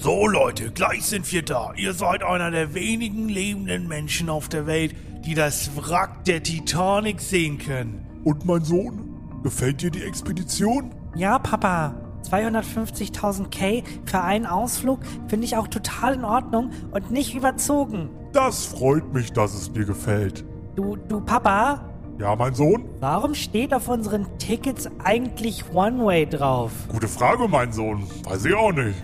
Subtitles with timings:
[0.00, 1.72] So Leute, gleich sind wir da.
[1.76, 4.94] Ihr seid einer der wenigen lebenden Menschen auf der Welt,
[5.24, 8.06] die das Wrack der Titanic sehen können.
[8.24, 9.14] Und mein Sohn?
[9.42, 10.94] Gefällt dir die Expedition?
[11.16, 11.94] Ja, Papa.
[12.30, 18.10] 250.000 K für einen Ausflug finde ich auch total in Ordnung und nicht überzogen.
[18.32, 20.44] Das freut mich, dass es dir gefällt.
[20.76, 21.80] Du, du Papa,
[22.18, 22.84] Ja, mein Sohn?
[23.00, 26.72] warum steht auf unseren Tickets eigentlich One-Way drauf?
[26.88, 28.04] Gute Frage, mein Sohn.
[28.24, 28.96] Weiß ich auch nicht.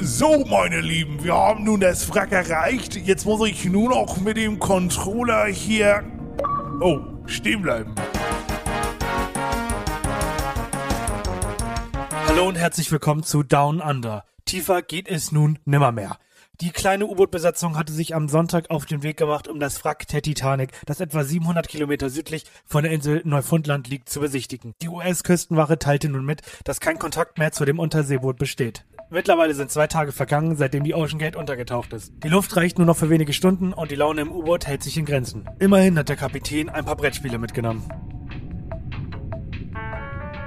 [0.00, 2.96] So, meine Lieben, wir haben nun das Wrack erreicht.
[2.96, 6.02] Jetzt muss ich nur noch mit dem Controller hier...
[6.80, 7.94] Oh, stehen bleiben.
[12.26, 14.24] Hallo und herzlich willkommen zu Down Under.
[14.44, 16.18] Tiefer geht es nun nimmermehr.
[16.60, 20.22] Die kleine U-Boot-Besatzung hatte sich am Sonntag auf den Weg gemacht, um das Wrack der
[20.22, 24.72] Titanic, das etwa 700 Kilometer südlich von der Insel Neufundland liegt, zu besichtigen.
[24.80, 28.84] Die US-Küstenwache teilte nun mit, dass kein Kontakt mehr zu dem Unterseeboot besteht.
[29.10, 32.12] Mittlerweile sind zwei Tage vergangen, seitdem die Ocean Gate untergetaucht ist.
[32.22, 34.96] Die Luft reicht nur noch für wenige Stunden und die Laune im U-Boot hält sich
[34.96, 35.50] in Grenzen.
[35.58, 37.82] Immerhin hat der Kapitän ein paar Brettspiele mitgenommen.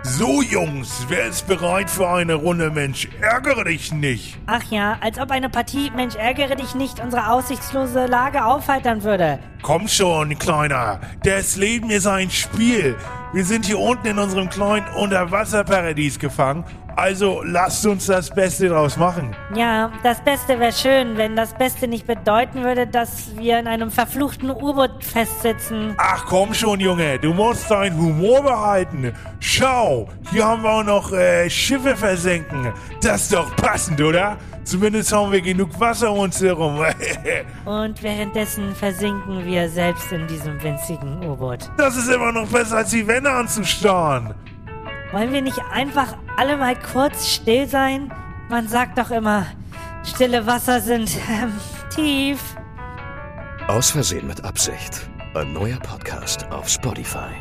[0.09, 3.09] So, Jungs, wer ist bereit für eine Runde Mensch?
[3.19, 4.37] Ärgere dich nicht.
[4.45, 9.39] Ach ja, als ob eine Partie Mensch ärgere dich nicht unsere aussichtslose Lage aufheitern würde.
[9.61, 11.01] Komm schon, Kleiner.
[11.23, 12.95] Das Leben ist ein Spiel.
[13.33, 16.63] Wir sind hier unten in unserem kleinen Unterwasserparadies gefangen.
[16.95, 19.35] Also lasst uns das Beste draus machen.
[19.53, 23.91] Ja, das Beste wäre schön, wenn das Beste nicht bedeuten würde, dass wir in einem
[23.91, 25.93] verfluchten U-Boot festsitzen.
[25.97, 27.19] Ach komm schon, Junge.
[27.19, 29.13] Du musst deinen Humor behalten.
[29.39, 32.71] Schau, hier haben wir auch noch äh, Schiffe versenken.
[33.01, 34.37] Das ist doch passend, oder?
[34.67, 36.85] Zumindest haben wir genug Wasser um uns herum.
[37.65, 41.71] Und währenddessen versinken wir selbst in diesem winzigen U-Boot.
[41.77, 44.35] das ist immer noch besser, als die Wände anzustarren.
[45.13, 48.13] Wollen wir nicht einfach alle mal kurz still sein?
[48.49, 49.45] Man sagt doch immer,
[50.03, 51.53] stille Wasser sind ähm,
[51.89, 52.39] tief.
[53.69, 55.09] Aus Versehen mit Absicht.
[55.33, 57.31] Ein neuer Podcast auf Spotify.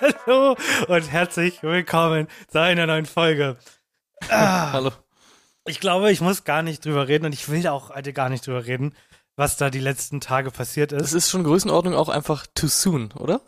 [0.00, 0.56] Hallo
[0.86, 3.56] und herzlich willkommen zu einer neuen Folge.
[4.30, 4.92] Hallo.
[5.68, 8.46] Ich glaube, ich muss gar nicht drüber reden und ich will auch heute gar nicht
[8.46, 8.94] drüber reden,
[9.36, 11.14] was da die letzten Tage passiert Das ist.
[11.14, 13.40] ist schon Größenordnung auch einfach too soon, oder?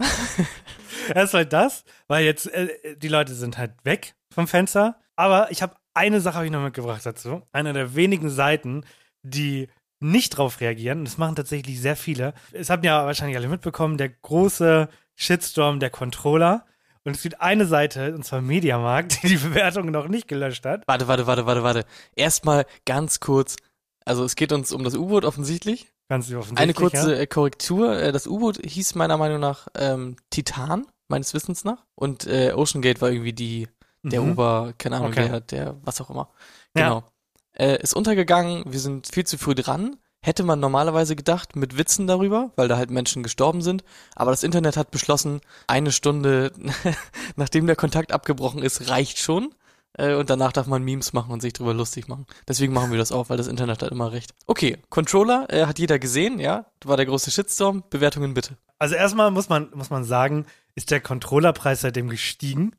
[1.15, 5.01] Erst halt das, weil jetzt äh, die Leute sind halt weg vom Fenster.
[5.17, 7.43] Aber ich habe eine Sache hab ich noch mitgebracht dazu.
[7.53, 8.85] Eine der wenigen Seiten,
[9.23, 11.01] die nicht drauf reagieren.
[11.01, 12.35] Und das machen tatsächlich sehr viele.
[12.53, 16.65] Es ihr ja wahrscheinlich alle mitbekommen, der große Shitstorm der Controller.
[17.05, 20.83] Und es gibt eine Seite, und zwar Mediamarkt, die die Bewertung noch nicht gelöscht hat.
[20.87, 21.85] Warte, warte, warte, warte, warte.
[22.15, 23.57] Erstmal ganz kurz.
[24.05, 25.93] Also es geht uns um das U-Boot offensichtlich.
[26.09, 26.59] Ganz offensichtlich.
[26.59, 27.21] Eine kurze Ja?
[27.21, 27.97] äh, Korrektur.
[27.99, 31.85] Äh, Das U-Boot hieß meiner Meinung nach ähm, Titan, meines Wissens nach.
[31.95, 33.69] Und äh, Ocean Gate war irgendwie die,
[34.03, 34.33] der Mhm.
[34.33, 35.29] Ober, keine Ahnung, Okay.
[35.29, 36.31] der, der, was auch immer.
[36.77, 36.89] Ja.
[36.89, 37.05] Genau.
[37.53, 39.97] Äh, ist untergegangen, wir sind viel zu früh dran.
[40.23, 43.85] Hätte man normalerweise gedacht, mit Witzen darüber, weil da halt Menschen gestorben sind.
[44.15, 46.53] Aber das Internet hat beschlossen, eine Stunde,
[47.37, 49.55] nachdem der Kontakt abgebrochen ist, reicht schon.
[49.95, 52.27] Äh, und danach darf man Memes machen und sich drüber lustig machen.
[52.47, 54.35] Deswegen machen wir das auch, weil das Internet hat immer recht.
[54.47, 56.67] Okay, Controller äh, hat jeder gesehen, ja.
[56.85, 57.83] War der große Shitstorm.
[57.89, 58.57] Bewertungen bitte.
[58.79, 62.77] Also erstmal muss man, muss man sagen, ist der Controllerpreis seitdem gestiegen.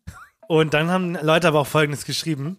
[0.48, 2.58] Und dann haben Leute aber auch Folgendes geschrieben.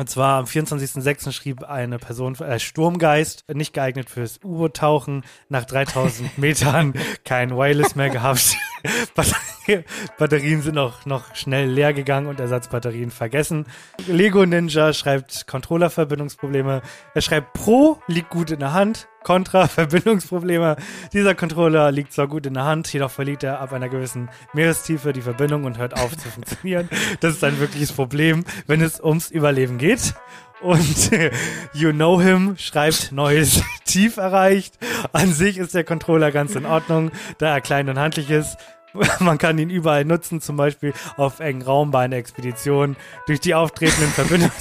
[0.00, 1.30] Und zwar am 24.06.
[1.30, 6.94] schrieb eine Person, äh, Sturmgeist, nicht geeignet fürs U-Boot-Tauchen, nach 3000 Metern
[7.26, 8.56] kein Wireless mehr gehabt.
[9.14, 9.84] Batterie,
[10.18, 13.66] Batterien sind auch noch schnell leer gegangen und Ersatzbatterien vergessen.
[14.06, 16.82] Lego Ninja schreibt Controller-Verbindungsprobleme.
[17.14, 19.08] Er schreibt Pro liegt gut in der Hand.
[19.22, 20.76] Contra Verbindungsprobleme.
[21.12, 25.12] Dieser Controller liegt zwar gut in der Hand, jedoch verliert er ab einer gewissen Meerestiefe
[25.12, 26.88] die Verbindung und hört auf zu funktionieren.
[27.20, 30.14] Das ist ein wirkliches Problem, wenn es ums Überleben geht.
[30.60, 31.10] Und
[31.72, 34.78] You Know Him schreibt neues Tief erreicht.
[35.12, 38.56] An sich ist der Controller ganz in Ordnung, da er klein und handlich ist.
[39.20, 42.96] Man kann ihn überall nutzen, zum Beispiel auf engen Raum bei einer Expedition.
[43.26, 44.52] Durch die auftretenden Verbindungs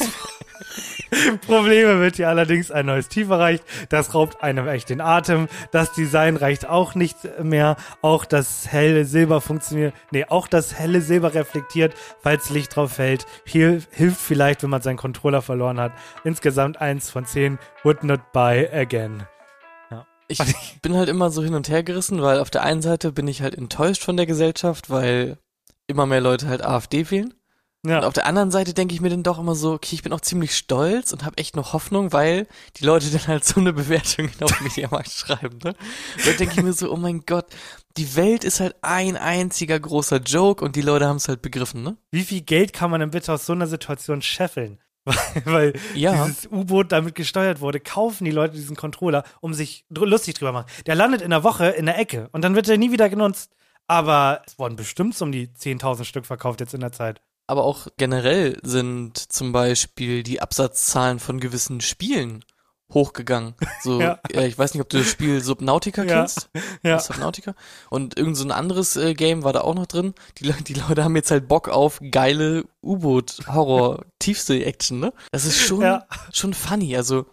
[1.46, 3.64] Probleme wird hier allerdings ein neues Tief erreicht.
[3.90, 5.48] Das raubt einem echt den Atem.
[5.72, 7.76] Das Design reicht auch nicht mehr.
[8.02, 9.94] Auch das helle Silber funktioniert.
[10.12, 13.26] Nee, auch das helle Silber reflektiert, falls Licht drauf fällt.
[13.46, 15.94] Hier hilft vielleicht, wenn man seinen Controller verloren hat.
[16.24, 17.58] Insgesamt eins von zehn.
[17.84, 19.24] Would not buy again.
[20.32, 23.28] Ich bin halt immer so hin und her gerissen, weil auf der einen Seite bin
[23.28, 25.40] ich halt enttäuscht von der Gesellschaft, weil
[25.88, 27.34] immer mehr Leute halt AfD wählen.
[27.84, 28.02] Und Ja.
[28.02, 30.20] auf der anderen Seite denke ich mir dann doch immer so, okay, ich bin auch
[30.20, 32.46] ziemlich stolz und habe echt noch Hoffnung, weil
[32.76, 35.76] die Leute dann halt so eine Bewertung auf Mediamarkt schreiben, ne?
[36.26, 37.46] Da denke ich mir so, oh mein Gott,
[37.96, 41.82] die Welt ist halt ein einziger großer Joke und die Leute haben es halt begriffen,
[41.84, 41.96] ne?
[42.12, 44.80] Wie viel Geld kann man denn bitte aus so einer Situation scheffeln?
[45.06, 45.16] Weil,
[45.46, 46.26] weil Ja.
[46.26, 50.52] dieses U-Boot damit gesteuert wurde, kaufen die Leute diesen Controller, um sich dr lustig drüber
[50.52, 50.68] machen.
[50.86, 53.54] Der landet in der Woche in der Ecke und dann wird er nie wieder genutzt.
[53.88, 57.22] Aber es wurden bestimmt so um die 10.000 Stück verkauft jetzt in der Zeit.
[57.50, 62.46] Aber auch generell sind zum Beispiel die Absatzzahlen von gewissen Spielen
[62.94, 63.56] hochgegangen.
[63.82, 64.20] So, Ja.
[64.32, 66.20] äh, ich weiß nicht, ob du das Spiel Subnautica Ja.
[66.20, 66.50] kennst.
[66.84, 67.00] Ja.
[67.00, 67.56] Subnautica.
[67.90, 70.14] Und irgend so ein anderes äh, Game war da auch noch drin.
[70.38, 75.14] Die, die Leute haben jetzt halt Bock auf geile U-Boot-Horror-Tiefsee-Action, ne?
[75.32, 76.06] Das ist schon, Ja.
[76.34, 76.96] schon funny.
[76.96, 77.26] Also,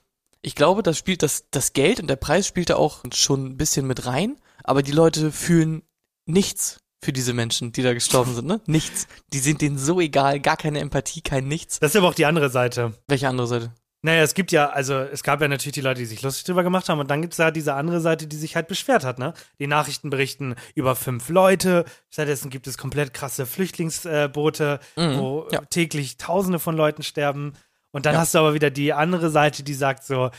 [0.43, 3.57] ich glaube, das spielt das, das Geld und der Preis spielt da auch schon ein
[3.57, 4.37] bisschen mit rein.
[4.65, 5.83] Aber die Leute fühlen
[6.27, 8.61] nichts für diese Menschen, die da gestorben sind, ne?
[8.67, 9.07] Nichts.
[9.33, 11.79] Die sind denen so egal, gar keine Empathie, kein Nichts.
[11.81, 12.95] Das ist aber auch die andere Seite.
[13.09, 13.73] Welche andere Seite?
[14.03, 16.63] Naja, es gibt ja, also es gab ja natürlich die Leute, die sich lustig drüber
[16.63, 19.35] gemacht haben und dann gibt's ja diese andere Seite, die sich halt beschwert hat, ne?
[19.59, 25.61] Die Nachrichten berichten über fünf Leute, stattdessen gibt es komplett krasse Flüchtlingsboote, Mhm, wo ja.
[25.71, 27.55] täglich tausende von Leuten sterben.
[27.91, 28.21] Und dann Ja.
[28.21, 30.31] hast du aber wieder die andere Seite, die sagt so,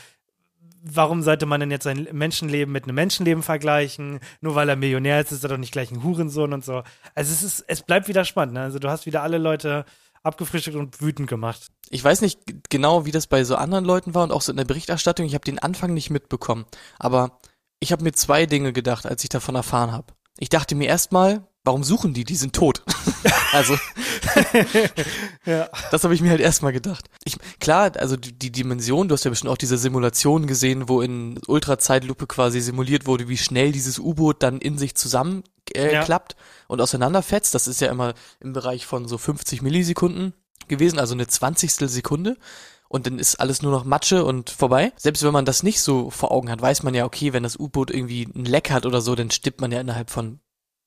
[0.82, 4.20] warum sollte man denn jetzt ein Menschenleben mit einem Menschenleben vergleichen?
[4.40, 6.82] Nur weil er Millionär ist, ist er doch nicht gleich ein Hurensohn und so.
[7.14, 8.62] Also es ist, es bleibt wieder spannend, ne?
[8.62, 9.84] Also du hast wieder alle Leute
[10.22, 11.68] abgefrühstückt und wütend gemacht.
[11.90, 14.58] Ich weiß nicht genau, wie das bei so anderen Leuten war und auch so in
[14.58, 15.26] der Berichterstattung.
[15.26, 16.66] Ich habe den Anfang nicht mitbekommen.
[16.98, 17.38] Aber
[17.80, 20.12] ich habe mir zwei Dinge gedacht, als ich davon erfahren habe.
[20.38, 22.24] Ich dachte mir erstmal, warum suchen die?
[22.24, 22.82] Die sind tot.
[23.52, 23.76] also,
[25.44, 25.68] Ja.
[25.90, 27.08] das habe ich mir halt erstmal gedacht.
[27.24, 31.00] Ich, klar, also die, die Dimension, du hast ja bestimmt auch diese Simulation gesehen, wo
[31.00, 36.04] in Ultrazeitlupe quasi simuliert wurde, wie schnell dieses U-Boot dann in sich zusammenklappt äh, Ja.
[36.04, 36.36] klappt
[36.66, 37.54] und auseinanderfetzt.
[37.54, 40.34] Das ist ja immer im Bereich von so 50 Millisekunden
[40.68, 42.36] gewesen, also eine Zwanzigstel Sekunde.
[42.88, 44.92] Und dann ist alles nur noch Matsche und vorbei.
[44.96, 47.58] Selbst wenn man das nicht so vor Augen hat, weiß man ja, okay, wenn das
[47.58, 50.40] U-Boot irgendwie ein Leck hat oder so, dann stirbt man ja innerhalb von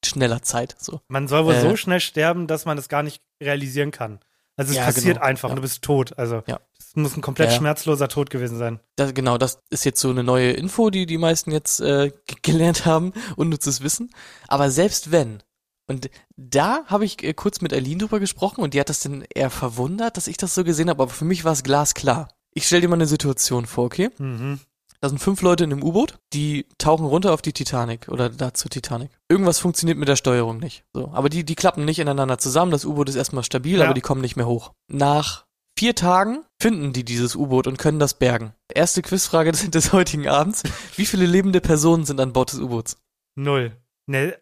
[0.03, 0.75] schneller Zeit.
[0.80, 1.00] So.
[1.09, 1.62] Man soll wohl Äh.
[1.62, 4.19] so schnell sterben, dass man es gar nicht realisieren kann.
[4.57, 5.25] Also es Ja, passiert genau.
[5.25, 5.53] einfach Ja.
[5.53, 6.18] und du bist tot.
[6.18, 6.59] Also Ja.
[6.80, 8.80] es muss ein komplett Ja, schmerzloser Tod gewesen sein.
[8.95, 12.12] Das, genau, das ist jetzt so eine neue Info, die die meisten jetzt äh,
[12.42, 14.09] gelernt haben, unnützes Wissen.
[14.48, 15.44] Aber selbst wenn,
[15.91, 19.23] und da habe ich äh, kurz mit Aline drüber gesprochen und die hat das dann
[19.33, 22.29] eher verwundert, dass ich das so gesehen habe, aber für mich war es glasklar.
[22.53, 24.09] Ich stell dir mal eine Situation vor, okay?
[24.17, 24.59] Mhm.
[24.99, 28.53] Da sind fünf Leute in einem U-Boot, die tauchen runter auf die Titanic oder da
[28.53, 29.09] zur Titanic.
[29.29, 30.83] Irgendwas funktioniert mit der Steuerung nicht.
[30.93, 32.71] So, aber die, die klappen nicht ineinander zusammen.
[32.71, 33.85] Das U-Boot ist erstmal stabil, Ja.
[33.85, 34.73] aber die kommen nicht mehr hoch.
[34.88, 35.45] Nach
[35.79, 38.53] vier Tagen finden die dieses U-Boot und können das bergen.
[38.71, 40.61] Erste Quizfrage des, des heutigen Abends.
[40.95, 42.97] Wie viele lebende Personen sind an Bord des U-Boots?
[43.35, 43.71] Null.
[44.05, 44.35] Ne,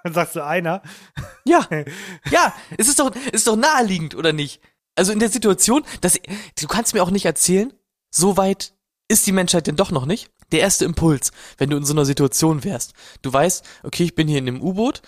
[0.04, 0.82] dann sagst du einer.
[1.44, 1.66] Ja,
[2.30, 4.60] ja, es ist doch, es ist doch naheliegend, oder nicht?
[4.96, 6.18] Also in der Situation, dass,
[6.60, 7.72] du kannst mir auch nicht erzählen,
[8.10, 8.74] so weit
[9.08, 10.30] ist die Menschheit denn doch noch nicht.
[10.52, 12.92] Der erste Impuls, wenn du in so einer Situation wärst.
[13.22, 15.02] Du weißt, okay, ich bin hier in einem U-Boot,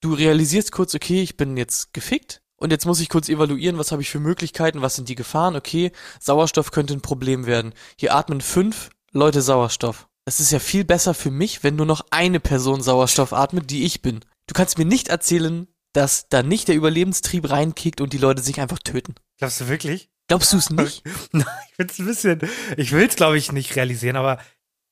[0.00, 3.92] du realisierst kurz, okay, ich bin jetzt gefickt und jetzt muss ich kurz evaluieren, was
[3.92, 7.74] habe ich für Möglichkeiten, was sind die Gefahren, okay, Sauerstoff könnte ein Problem werden.
[7.96, 10.08] Hier atmen fünf Leute Sauerstoff.
[10.24, 13.84] Das ist ja viel besser für mich, wenn nur noch eine Person Sauerstoff atmet, die
[13.84, 14.24] ich bin.
[14.46, 18.60] Du kannst mir nicht erzählen, dass da nicht der Überlebenstrieb reinkickt und die Leute sich
[18.60, 19.14] einfach töten.
[19.38, 20.10] Glaubst du wirklich?
[20.28, 21.02] Glaubst du es nicht?
[21.32, 22.40] Nein, ich will's ein bisschen,
[22.76, 24.38] ich will's glaube ich nicht realisieren, aber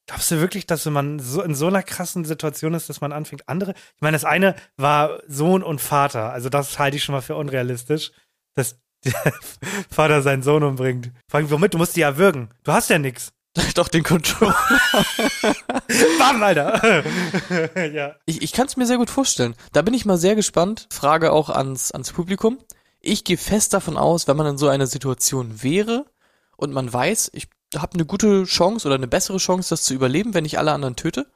[0.06, 3.12] glaubst du wirklich, dass wenn man so in so einer krassen Situation ist, dass man
[3.12, 7.14] anfängt, andere, ich meine, das eine war Sohn und Vater, also das halte ich schon
[7.14, 8.12] mal für unrealistisch,
[8.54, 9.32] dass der
[9.90, 11.10] Vater seinen Sohn umbringt.
[11.28, 11.74] Vor allem, womit?
[11.74, 12.50] Du musst die ja würgen.
[12.62, 13.32] Du hast ja nix.
[13.78, 14.54] Auch den Control.
[16.18, 17.04] Bam, Alter.
[17.92, 18.14] ja.
[18.26, 19.54] Ich, ich kann es mir sehr gut vorstellen.
[19.72, 20.86] Da bin ich mal sehr gespannt.
[20.90, 22.58] Frage auch ans, ans Publikum.
[23.00, 26.06] Ich gehe fest davon aus, wenn man in so einer Situation wäre
[26.56, 30.34] und man weiß, ich habe eine gute Chance oder eine bessere Chance, das zu überleben,
[30.34, 31.26] wenn ich alle anderen töte,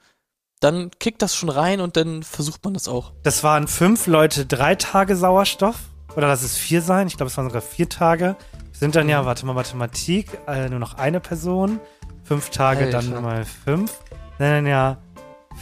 [0.61, 3.13] dann kickt das schon rein und dann versucht man das auch.
[3.25, 5.77] Das waren fünf Leute, drei Tage Sauerstoff.
[6.17, 7.09] Oder lass es vier sein.
[7.09, 8.37] Ich glaube, es waren sogar vier Tage.
[8.73, 11.79] Sind dann ja, warte mal, Mathematik, äh, nur noch eine Person.
[12.27, 13.21] Fünf Tage, dann Alter.
[13.21, 14.01] mal fünf.
[14.39, 14.99] Dann ja,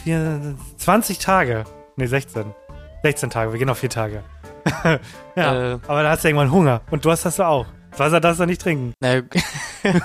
[0.03, 1.63] vier, 20 Tage.
[1.95, 2.53] Nee, 16.
[3.03, 4.23] 16 Tage, wir gehen auf vier Tage.
[5.35, 5.79] ja, Äh.
[5.87, 6.81] aber da hast du irgendwann Hunger.
[6.89, 7.67] Und du hast das auch.
[7.97, 8.93] Wasser darfst du nicht trinken.
[8.99, 9.21] Naja,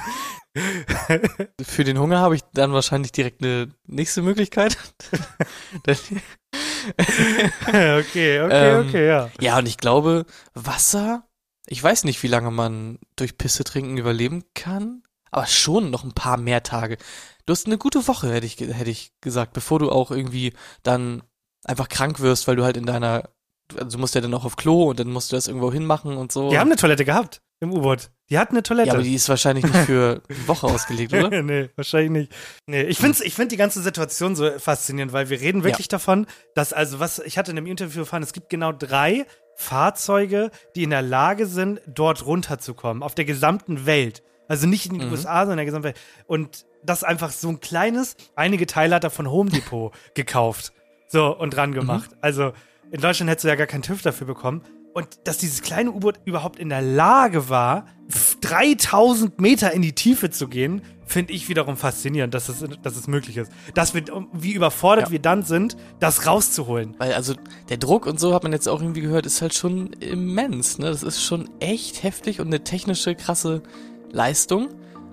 [1.63, 4.77] für den Hunger habe ich dann wahrscheinlich direkt eine nächste Möglichkeit.
[5.85, 5.97] Dann-
[7.67, 9.31] okay, okay, Ähm, okay, ja.
[9.41, 11.25] ja, und ich glaube, Wasser,
[11.67, 16.13] ich weiß nicht, wie lange man durch Pisse trinken überleben kann, aber schon noch ein
[16.13, 16.99] paar mehr Tage.
[17.47, 21.23] Du hast eine gute Woche, hätte ich, hätte ich gesagt, bevor du auch irgendwie dann
[21.65, 23.29] einfach krank wirst, weil du halt in deiner,
[23.77, 26.17] also du musst ja dann auch auf Klo und dann musst du das irgendwo hinmachen
[26.17, 26.51] und so.
[26.51, 28.11] Die haben eine Toilette gehabt im U-Boot.
[28.31, 28.89] Die hatten eine Toilette.
[28.89, 31.43] ja, aber die ist wahrscheinlich nicht für eine Woche ausgelegt, oder?
[31.43, 32.33] nee, wahrscheinlich nicht.
[32.67, 36.27] Nee, ich finde ich find die ganze Situation so faszinierend, weil wir reden wirklich davon,
[36.55, 40.85] dass, also was, ich hatte in einem Interview erfahren, es gibt genau drei Fahrzeuge, die
[40.85, 44.23] in der Lage sind, dort runterzukommen, auf der gesamten Welt.
[44.51, 45.13] Also nicht in den Mhm.
[45.13, 46.01] USA, sondern in der gesamten Welt.
[46.27, 50.73] Und das einfach so ein kleines, einige Teile hat er von Home Depot gekauft.
[51.09, 52.11] So, und dran gemacht.
[52.21, 52.53] Also,
[52.93, 54.63] in Deutschland hättest du ja gar keinen TÜV dafür bekommen.
[54.93, 59.93] Und dass dieses kleine U-Boot überhaupt in der Lage war, f- 3000 Meter in die
[59.95, 63.51] Tiefe zu gehen, finde ich wiederum faszinierend, dass es, dass es möglich ist.
[63.75, 64.03] Dass wir,
[64.33, 65.11] wie überfordert Ja.
[65.13, 66.95] wir dann sind, das rauszuholen.
[66.99, 67.35] Weil also
[67.69, 70.87] der Druck und so hat man jetzt auch irgendwie gehört, ist halt schon immens, ne?
[70.87, 73.63] Das ist schon echt heftig und eine technische krasse
[74.13, 74.69] Leistung.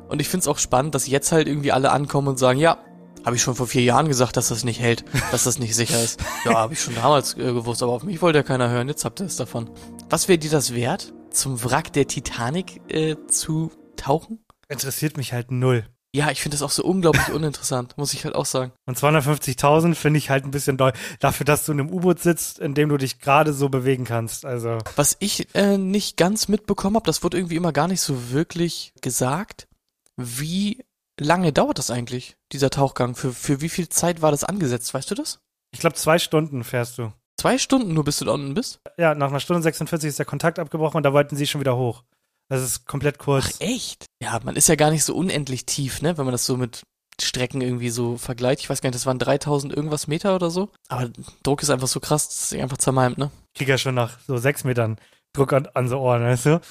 [0.08, 2.77] Und ich find's auch spannend, dass jetzt halt irgendwie alle ankommen und sagen, ja,
[3.25, 6.01] habe ich schon vor vier Jahren gesagt, dass das nicht hält, dass das nicht sicher
[6.01, 6.20] ist.
[6.46, 8.88] Ja, habe ich schon damals äh, gewusst, aber auf mich wollte ja keiner hören.
[8.88, 9.70] Jetzt habt ihr es davon.
[10.10, 14.46] Was wäre dir das wert, zum Wrack der Titanic äh, zu tauchen?
[14.70, 15.86] Interessiert mich halt null.
[16.15, 18.71] Ja, ich finde das auch so unglaublich uninteressant, muss ich halt auch sagen.
[18.85, 20.93] Und 250.000 finde ich halt ein bisschen doll.
[21.19, 24.45] Dafür, dass du in einem U-Boot sitzt, in dem du dich gerade so bewegen kannst.
[24.45, 28.31] Also, Was ich äh, nicht ganz mitbekommen habe, das wurde irgendwie immer gar nicht so
[28.31, 29.67] wirklich gesagt.
[30.15, 30.83] Wie
[31.19, 33.15] lange dauert das eigentlich, dieser Tauchgang?
[33.15, 35.39] Für, für wie viel Zeit war das angesetzt, weißt du das?
[35.71, 37.11] ich glaube, zwei Stunden fährst du.
[37.39, 38.79] Zwei Stunden nur, bis du da unten bist?
[38.97, 41.77] Ja, nach einer Stunde 46 ist der Kontakt abgebrochen und da wollten sie schon wieder
[41.77, 42.03] hoch.
[42.50, 43.46] Das ist komplett kurz.
[43.56, 44.06] Ach, echt?
[44.22, 46.18] Ja, man ist ja gar nicht so unendlich tief, ne?
[46.18, 46.84] Wenn man das so mit
[47.20, 48.62] Strecken irgendwie so vergleicht.
[48.62, 50.70] Ich weiß gar nicht, das waren 3000 irgendwas Meter oder so.
[50.88, 51.10] Aber
[51.44, 53.32] Druck ist einfach so krass, dass sich einfach zermalmt, ne?
[53.54, 54.98] Ich krieg ja schon nach so sechs Metern
[55.34, 56.62] Druck an, an so Ohren, weißt du?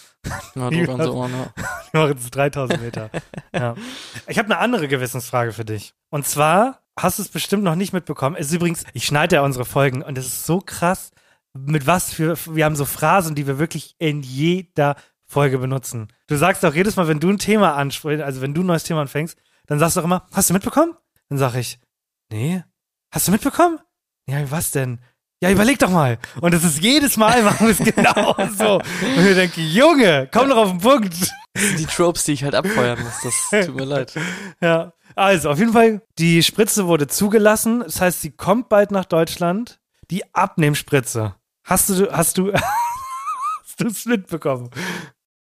[0.54, 1.52] Ja, Druck an so Ohren, ja.
[1.92, 3.10] Wir machen jetzt 3000 Meter.
[3.52, 3.74] ja.
[4.28, 5.92] Ich habe eine andere Gewissensfrage für dich.
[6.10, 8.36] Und zwar hast du es bestimmt noch nicht mitbekommen.
[8.36, 11.10] Es ist übrigens, ich schneide ja unsere Folgen und es ist so krass,
[11.54, 16.08] mit was für, wir haben so Phrasen, die wir wirklich in jeder Folge benutzen.
[16.28, 18.84] Du sagst auch jedes Mal, wenn du ein Thema ansprichst, also wenn du ein neues
[18.84, 20.94] Thema anfängst, dann sagst du auch immer, hast du mitbekommen?
[21.28, 21.78] Dann sag ich,
[22.30, 22.62] nee.
[23.10, 23.80] Hast du mitbekommen?
[24.26, 25.00] Ja, was denn?
[25.42, 26.18] Ja, überleg doch mal.
[26.40, 28.76] Und es ist jedes Mal machen wir es genau so.
[28.76, 31.14] Und ich denke, Junge, komm doch auf den Punkt.
[31.54, 33.20] Das die Tropes, die ich halt abfeuern muss.
[33.22, 34.14] Das tut mir leid.
[34.60, 37.80] Ja, also auf jeden Fall, die Spritze wurde zugelassen.
[37.80, 39.78] Das heißt, sie kommt bald nach Deutschland.
[40.10, 41.34] Die Abnehmspritze.
[41.64, 42.52] Hast du, hast du,
[43.62, 44.70] hast du es mitbekommen?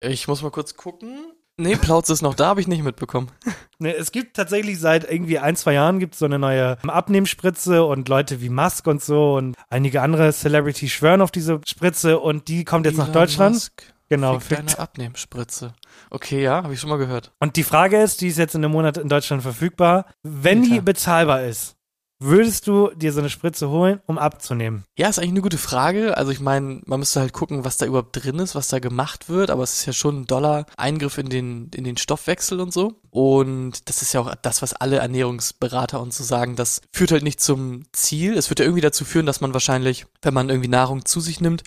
[0.06, 1.34] Ich muss mal kurz gucken.
[1.58, 3.32] Nee, Plautz ist noch da, habe ich nicht mitbekommen.
[3.78, 7.84] Ne, es gibt tatsächlich seit irgendwie ein, zwei Jahren gibt es so eine neue Abnehmspritze
[7.84, 12.48] und Leute wie Musk und so und einige andere Celebrities schwören auf diese Spritze und
[12.48, 13.56] die kommt jetzt nach Elon Deutschland.
[13.56, 14.40] Musk Genau.
[14.40, 15.74] Fick deine Abnehmspritze.
[16.10, 17.32] Okay, ja, habe ich schon mal gehört.
[17.40, 20.06] Und die Frage ist, die ist jetzt in einem Monat in Deutschland verfügbar.
[20.22, 20.84] Wenn die Alter.
[20.84, 21.75] bezahlbar ist,
[22.20, 24.86] würdest du dir so eine Spritze holen, um abzunehmen?
[24.98, 26.18] Ja, ist eigentlich eine gute Frage.
[26.18, 29.30] Also ich meine, man müsste halt gucken, was da überhaupt drin ist, was da gemacht
[29.30, 32.74] wird, aber es ist ja schon ein Dollar Eingriff in den, in den Stoffwechsel und
[32.74, 32.94] so.
[33.10, 37.24] Und das ist ja auch das, was alle Ernährungsberater und so sagen, das führt halt
[37.24, 38.38] nicht zum Ziel.
[38.38, 41.42] Es wird ja irgendwie dazu führen, dass man wahrscheinlich, wenn man irgendwie Nahrung zu sich
[41.42, 41.64] nimmt,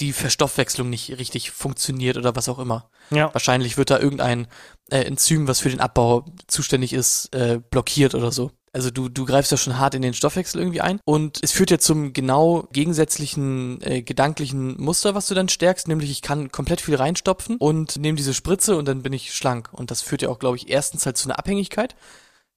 [0.00, 2.90] die Verstoffwechslung nicht richtig funktioniert oder was auch immer.
[3.10, 3.32] Ja.
[3.34, 4.48] Wahrscheinlich wird da irgendein
[4.90, 8.50] äh, Enzym, was für den Abbau zuständig ist, äh, blockiert oder so.
[8.72, 11.00] Also du, du greifst ja schon hart in den Stoffwechsel irgendwie ein.
[11.04, 16.10] Und es führt ja zum genau gegensätzlichen äh, gedanklichen Muster, was du dann stärkst, nämlich
[16.10, 19.70] ich kann komplett viel reinstopfen und nehme diese Spritze und dann bin ich schlank.
[19.72, 21.94] Und das führt ja auch, glaube ich, erstens halt zu einer Abhängigkeit,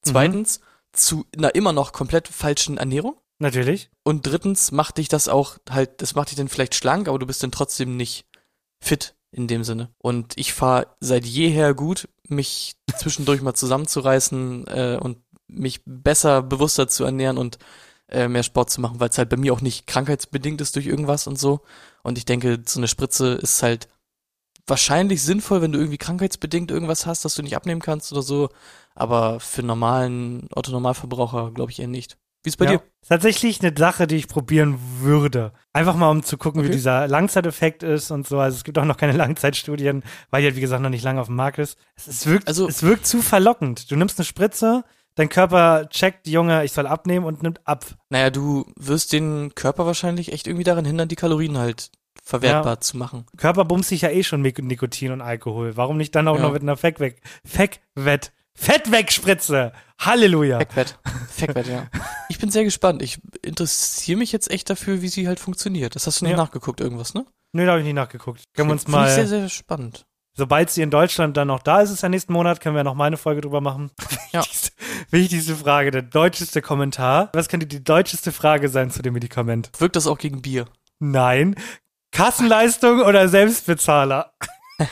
[0.04, 0.62] zweitens
[0.94, 3.18] zu einer immer noch komplett falschen Ernährung.
[3.38, 3.90] Natürlich.
[4.04, 7.26] Und drittens macht dich das auch halt, das macht dich dann vielleicht schlank, aber du
[7.26, 8.26] bist dann trotzdem nicht
[8.80, 9.90] fit in dem Sinne.
[9.98, 15.18] Und ich fahre seit jeher gut, mich zwischendurch mal zusammenzureißen äh, und
[15.48, 17.58] mich besser, bewusster zu ernähren und
[18.10, 20.86] äh, mehr Sport zu machen, weil es halt bei mir auch nicht krankheitsbedingt ist durch
[20.86, 21.62] irgendwas und so.
[22.04, 23.88] Und ich denke, so eine Spritze ist halt
[24.68, 28.50] wahrscheinlich sinnvoll, wenn du irgendwie krankheitsbedingt irgendwas hast, das du nicht abnehmen kannst oder so.
[28.96, 32.18] Aber für normalen Otto-Normalverbraucher glaube ich eher nicht.
[32.44, 32.72] Wie ist bei ja.
[32.74, 32.84] dir?
[33.08, 35.52] Tatsächlich eine Sache, die ich probieren würde.
[35.74, 36.76] Einfach mal, um zu gucken, wie Okay.
[36.76, 38.40] dieser Langzeiteffekt ist und so.
[38.40, 41.22] Also es gibt auch noch keine Langzeitstudien, weil die halt, wie gesagt, noch nicht lange
[41.22, 41.78] auf dem Markt ist.
[41.96, 43.90] Es, es, wirkt, Also- es wirkt zu verlockend.
[43.90, 44.84] Du nimmst eine Spritze,
[45.16, 47.86] dein Körper checkt, Junge, ich soll abnehmen und nimmt ab.
[48.10, 51.92] Naja, du wirst den Körper wahrscheinlich echt irgendwie daran hindern, die Kalorien halt
[52.24, 53.26] verwertbar zu machen.
[53.38, 55.78] Körper bumst sich ja eh schon mit Nikotin und Alkohol.
[55.78, 56.42] Warum nicht dann auch Ja.
[56.44, 59.74] noch mit einer Feck weg, Feck wett, Fett wegspritze?
[60.00, 60.60] Halleluja.
[60.60, 60.98] Feckwett.
[61.30, 61.88] Feckwett, ja.
[62.30, 63.02] Ich bin sehr gespannt.
[63.04, 65.96] Ich interessiere mich jetzt echt dafür, wie sie halt funktioniert.
[65.96, 66.38] Das hast du nicht Ja.
[66.38, 67.26] nachgeguckt, irgendwas, ne?
[67.54, 68.44] Nö, da habe ich nicht nachgeguckt.
[68.56, 70.06] Können wir uns ich sehr, mal, sehr spannend.
[70.36, 72.94] Sobald sie in Deutschland dann noch da ist, ist der nächsten Monat, können wir noch
[72.96, 73.92] mal eine Folge drüber machen.
[74.32, 74.42] Ja.
[74.42, 74.72] Wichtigste,
[75.12, 77.30] wichtigste Frage, der deutscheste Kommentar.
[77.34, 79.72] Was könnte die deutscheste Frage sein zu dem Medikament?
[79.80, 80.66] Wirkt das auch gegen Bier?
[81.00, 81.56] Nein.
[82.12, 84.32] Kassenleistung oder Selbstbezahler?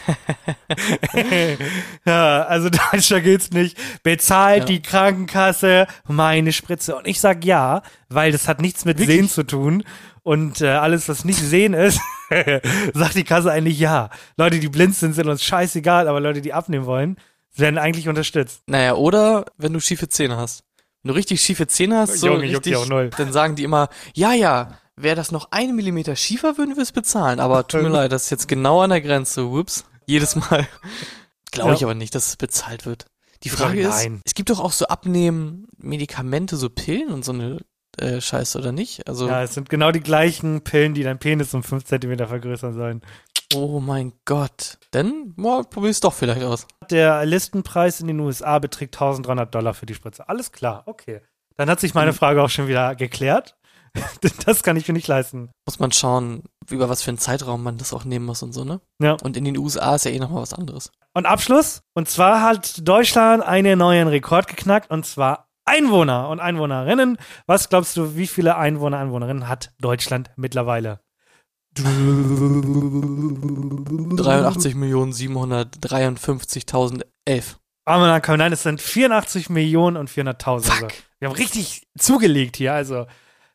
[2.06, 3.78] ja, also deutscher geht's nicht.
[4.04, 4.66] Bezahlt Ja.
[4.66, 6.96] die Krankenkasse meine Spritze.
[6.96, 9.18] Und ich sag ja, weil das hat nichts mit Wirklich?
[9.18, 9.84] Sehen zu tun.
[10.24, 12.00] Und äh, alles, was nicht sehen ist,
[12.94, 14.10] sagt die Kasse eigentlich ja.
[14.38, 17.18] Leute, die blind sind, sind uns scheißegal, aber Leute, die abnehmen wollen,
[17.56, 18.62] werden eigentlich unterstützt.
[18.66, 20.64] Naja, oder wenn du schiefe Zähne hast.
[21.02, 22.78] Wenn du richtig schiefe Zähne hast, so Junge, richtig,
[23.18, 26.94] dann sagen die immer, ja, ja, wäre das noch einen Millimeter schiefer, würden wir es
[26.94, 27.42] bezahlen.
[27.42, 29.52] Aber tut mir leid, das ist jetzt genau an der Grenze.
[29.52, 29.84] Whoops.
[30.06, 30.68] Jedes Mal.
[31.52, 31.76] Glaube Ja.
[31.76, 33.06] ich aber nicht, dass es bezahlt wird.
[33.44, 37.34] Die Ja, Frage ist, es gibt doch auch so Abnehmen Medikamente, so Pillen und so
[37.34, 37.60] eine
[37.98, 39.08] äh, Scheiße, oder nicht?
[39.08, 42.74] Also, Ja, es sind genau die gleichen Pillen, die dein Penis um 5 Zentimeter vergrößern
[42.74, 43.02] sollen.
[43.56, 44.78] oh mein Gott.
[44.92, 46.68] Dann, boah, probier's doch vielleicht aus.
[46.90, 50.28] Der Listenpreis in den USA beträgt 1300 Dollar für die Spritze.
[50.28, 51.22] Alles klar, okay.
[51.56, 53.56] Dann hat sich meine Frage auch schon wieder geklärt.
[54.48, 55.52] Das kann ich mir nicht leisten.
[55.68, 58.64] Muss man schauen, über was für einen Zeitraum man das auch nehmen muss und so,
[58.64, 58.82] ne?
[59.00, 59.18] Ja.
[59.22, 60.92] Und in den USA ist ja eh nochmal was anderes.
[61.14, 61.82] Und Abschluss.
[61.94, 64.90] Und zwar hat Deutschland einen neuen Rekord geknackt.
[64.90, 67.18] Und zwar Einwohner und Einwohnerinnen.
[67.48, 71.00] Was glaubst du, wie viele Einwohner, Einwohnerinnen hat Deutschland mittlerweile?
[74.16, 77.56] 83 Millionen 753.011.
[77.86, 80.72] Aber kann, nein, es sind 84 Millionen und 400.000.
[80.72, 80.88] Also,
[81.20, 82.74] wir haben richtig zugelegt hier.
[82.74, 83.06] Also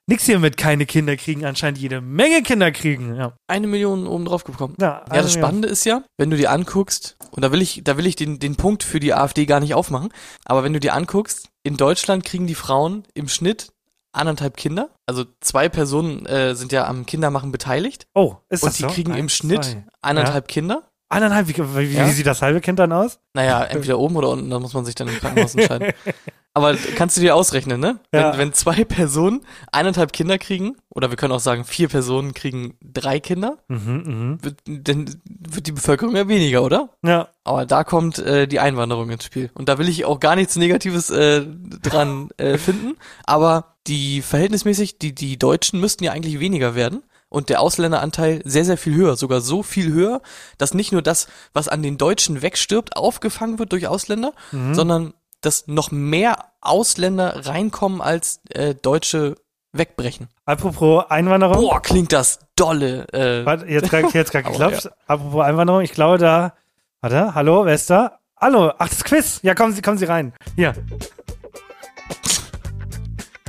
[0.07, 1.45] nix hier mit keine Kinder kriegen.
[1.47, 3.15] Anscheinend jede Menge Kinder kriegen.
[3.15, 4.75] Ja, Eine Million oben drauf bekommen.
[4.81, 5.31] ja, Ja, das Million.
[5.43, 8.39] Spannende ist ja, wenn du dir anguckst, und da will ich, da will ich den,
[8.39, 10.11] den Punkt für die AfD gar nicht aufmachen,
[10.45, 13.73] aber wenn du dir anguckst, in Deutschland kriegen die Frauen im Schnitt
[14.13, 14.89] anderthalb Kinder.
[15.07, 18.07] Also zwei Personen äh, sind ja am Kindermachen beteiligt.
[18.15, 18.89] Oh, ist Und das die so?
[18.89, 19.85] kriegen im Eins, Schnitt zwei.
[20.01, 20.85] anderthalb Kinder.
[21.11, 22.07] Eineinhalb, wie, wie, Ja?
[22.07, 23.19] wie sieht das halbe Kind dann aus?
[23.35, 25.93] Naja, entweder oben oder unten, da muss man sich dann im Krankenhaus entscheiden.
[26.59, 27.99] Aber kannst du dir ausrechnen, ne?
[28.13, 28.33] Ja.
[28.33, 29.41] Wenn, wenn zwei Personen
[29.73, 34.39] eineinhalb Kinder kriegen, oder wir können auch sagen, vier Personen kriegen drei Kinder, Mhm, mhm.
[34.45, 36.91] wird, dann wird die Bevölkerung ja weniger, oder?
[37.05, 39.51] Ja, Aber da kommt äh, die Einwanderung ins Spiel.
[39.55, 41.47] Und da will ich auch gar nichts Negatives äh,
[41.83, 42.97] dran äh, finden.
[43.25, 47.03] Aber die verhältnismäßig, die, die Deutschen müssten ja eigentlich weniger werden.
[47.31, 49.17] Und der Ausländeranteil sehr, sehr viel höher.
[49.17, 50.23] Sogar so viel höher,
[50.57, 54.75] dass nicht nur das, was an den Deutschen wegstirbt, aufgefangen wird durch Ausländer, Mhm.
[54.75, 59.37] sondern dass noch mehr Ausländer reinkommen, als äh, Deutsche
[59.73, 60.29] wegbrechen.
[60.45, 61.57] apropos Einwanderung.
[61.57, 63.07] Boah, klingt das dolle.
[63.13, 64.91] Äh, Warte, jetzt gerade jetzt grad Aber geklopft.
[65.07, 66.55] Apropos Einwanderung, ich glaube da.
[67.01, 68.19] Warte, hallo, da?
[68.41, 69.41] Hallo, ach, das Quiz.
[69.43, 70.33] Ja, kommen Sie, kommen Sie rein.
[70.57, 70.75] Hier.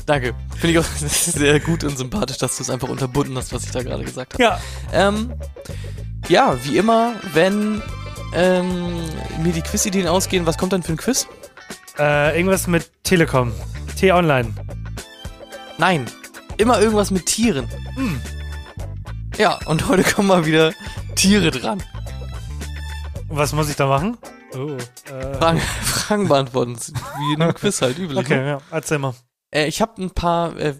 [0.05, 0.33] danke.
[0.57, 3.71] Finde ich auch sehr gut und sympathisch, dass du es einfach unterbunden hast, was ich
[3.71, 4.43] da gerade gesagt habe.
[4.43, 4.59] Ja.
[4.91, 5.33] Ähm,
[6.27, 7.81] ja, wie immer, wenn
[8.33, 8.99] ähm,
[9.41, 11.27] mir die Quizideen ausgehen, was kommt dann für ein Quiz?
[11.97, 13.53] Äh, irgendwas mit Telekom.
[13.97, 14.53] T-Online.
[15.77, 16.05] Nein,
[16.57, 17.67] immer irgendwas mit Tieren.
[17.95, 18.21] Hm.
[19.37, 20.73] Ja, und heute kommen mal wieder
[21.15, 21.81] Tiere dran.
[23.29, 24.17] Was muss ich da machen?
[24.53, 24.77] Oh.
[25.11, 28.17] Äh, Fragen, Fragen beantworten, wie in einem Quiz halt üblich.
[28.19, 28.47] okay, Ne?
[28.47, 29.13] ja, erzähl mal.
[29.51, 30.75] Äh, ich habe ein paar, äh,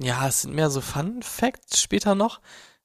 [0.00, 2.40] ja, es sind mehr so Fun Facts später noch,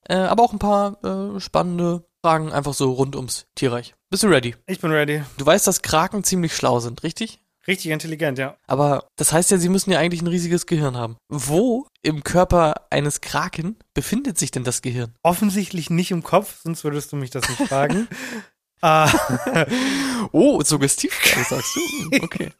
[0.08, 3.96] äh, aber auch ein paar äh, spannende Fragen einfach so rund ums Tierreich.
[4.10, 4.56] Bist du ready?
[4.68, 5.24] Ich bin ready.
[5.38, 7.42] Du weißt, dass Kraken ziemlich schlau sind, richtig?
[7.70, 8.58] Richtig intelligent, ja.
[8.66, 11.18] Aber das heißt ja, sie müssen ja eigentlich ein riesiges Gehirn haben.
[11.30, 15.14] Wo im Körper eines Kraken befindet sich denn das Gehirn?
[15.22, 18.08] Offensichtlich nicht im Kopf, sonst würdest du mich das nicht fragen.
[18.82, 19.12] Ah,
[20.32, 21.80] Oh, Suggestivfrage, sagst du?
[22.16, 22.52] Hm, Okay.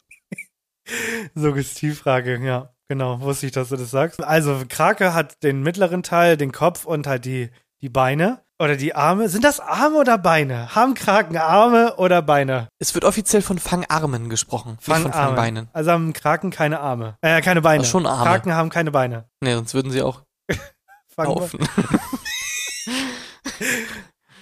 [1.34, 2.74] Suggestivfrage, ja.
[2.88, 4.22] Genau, wusste ich, dass du das sagst.
[4.22, 7.48] Also, Krake hat den mittleren Teil, den Kopf und halt die,
[7.80, 8.42] die Beine.
[8.60, 9.30] Oder die Arme.
[9.30, 10.74] Sind das Arme oder Beine?
[10.74, 12.68] Haben Kraken Arme oder Beine?
[12.78, 15.26] Es wird offiziell von Fangarmen gesprochen, nicht von Fangarme.
[15.28, 15.68] Fangbeinen.
[15.72, 17.16] Also haben Kraken keine Arme.
[17.22, 17.78] Äh, keine Beine.
[17.78, 18.24] Aber schon Arme.
[18.24, 19.24] Kraken haben keine Beine.
[19.40, 20.22] Nee, sonst würden sie auch
[21.16, 21.66] laufen.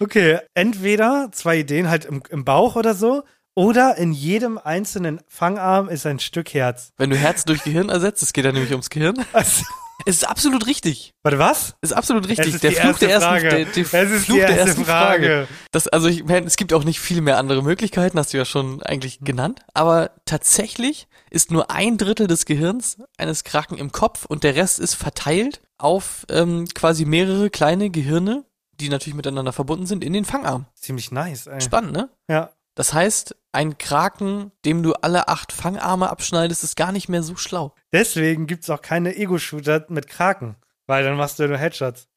[0.00, 3.24] Okay, entweder zwei Ideen halt im, im Bauch oder so.
[3.56, 6.92] Oder in jedem einzelnen Fangarm ist ein Stück Herz.
[6.98, 9.16] Wenn du Herz durch Gehirn ersetzt, es geht ja nämlich ums Gehirn.
[9.32, 9.64] Also,
[10.06, 11.12] Es ist absolut richtig.
[11.22, 11.74] warte, was?
[11.80, 12.48] Es ist absolut richtig.
[12.48, 13.48] Es ist der Fluch der ersten, Frage.
[13.48, 15.26] der, der Es ist Fluch die der erste ersten Frage.
[15.26, 15.48] Frage.
[15.72, 18.44] Das, also ich meine, es gibt auch nicht viel mehr andere Möglichkeiten, hast du ja
[18.44, 18.82] schon Hm.
[18.84, 19.60] eigentlich genannt.
[19.74, 24.78] Aber tatsächlich ist nur ein Drittel des Gehirns eines Kraken im Kopf und der Rest
[24.78, 28.44] ist verteilt auf ähm, quasi mehrere kleine Gehirne,
[28.80, 30.66] die natürlich miteinander verbunden sind, in den Fangarm.
[30.74, 31.60] Ziemlich nice, ey.
[31.60, 32.08] Spannend, ne?
[32.28, 32.50] Ja.
[32.78, 37.34] Das heißt, ein Kraken, dem du alle acht Fangarme abschneidest, ist gar nicht mehr so
[37.34, 37.74] schlau.
[37.92, 40.54] Deswegen gibt's auch keine Ego-Shooter mit Kraken,
[40.86, 42.08] weil dann machst du nur Headshots.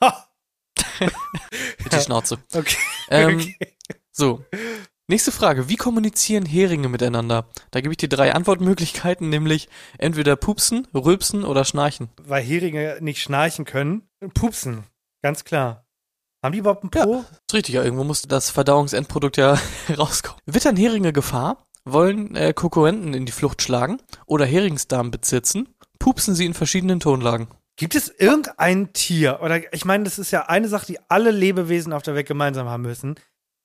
[1.00, 2.38] Mit die Schnauze.
[2.54, 2.76] okay.
[3.08, 3.56] Ähm, okay.
[4.12, 4.44] So.
[5.08, 5.68] Nächste Frage.
[5.68, 7.48] Wie kommunizieren Heringe miteinander?
[7.72, 12.10] Da gebe ich dir drei Antwortmöglichkeiten, nämlich entweder pupsen, rülpsen oder schnarchen.
[12.22, 14.84] Weil Heringe nicht schnarchen können, pupsen.
[15.20, 15.84] Ganz klar.
[16.42, 17.24] Haben die überhaupt einen Po?
[17.48, 19.58] Ist richtig, ja, irgendwo muss das Verdauungsendprodukt ja
[19.98, 20.40] rauskommen.
[20.46, 21.66] Wittern Heringe Gefahr?
[21.84, 23.98] Wollen äh, Konkurrenten in die Flucht schlagen?
[24.26, 25.68] Oder Heringsdarm bezirzen?
[25.98, 27.48] Pupsen sie in verschiedenen Tonlagen?
[27.76, 31.92] Gibt es irgendein Tier, oder ich meine, das ist ja eine Sache, die alle Lebewesen
[31.94, 33.14] auf der Welt gemeinsam haben müssen.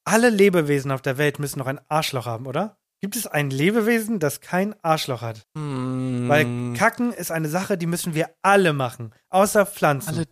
[0.05, 2.77] Alle Lebewesen auf der Welt müssen noch ein Arschloch haben, oder?
[3.01, 5.45] Gibt es ein Lebewesen, das kein Arschloch hat?
[5.57, 9.13] Hm, Weil Kacken ist eine Sache, die müssen wir alle machen.
[9.29, 10.15] Außer Pflanzen.
[10.15, 10.25] alle,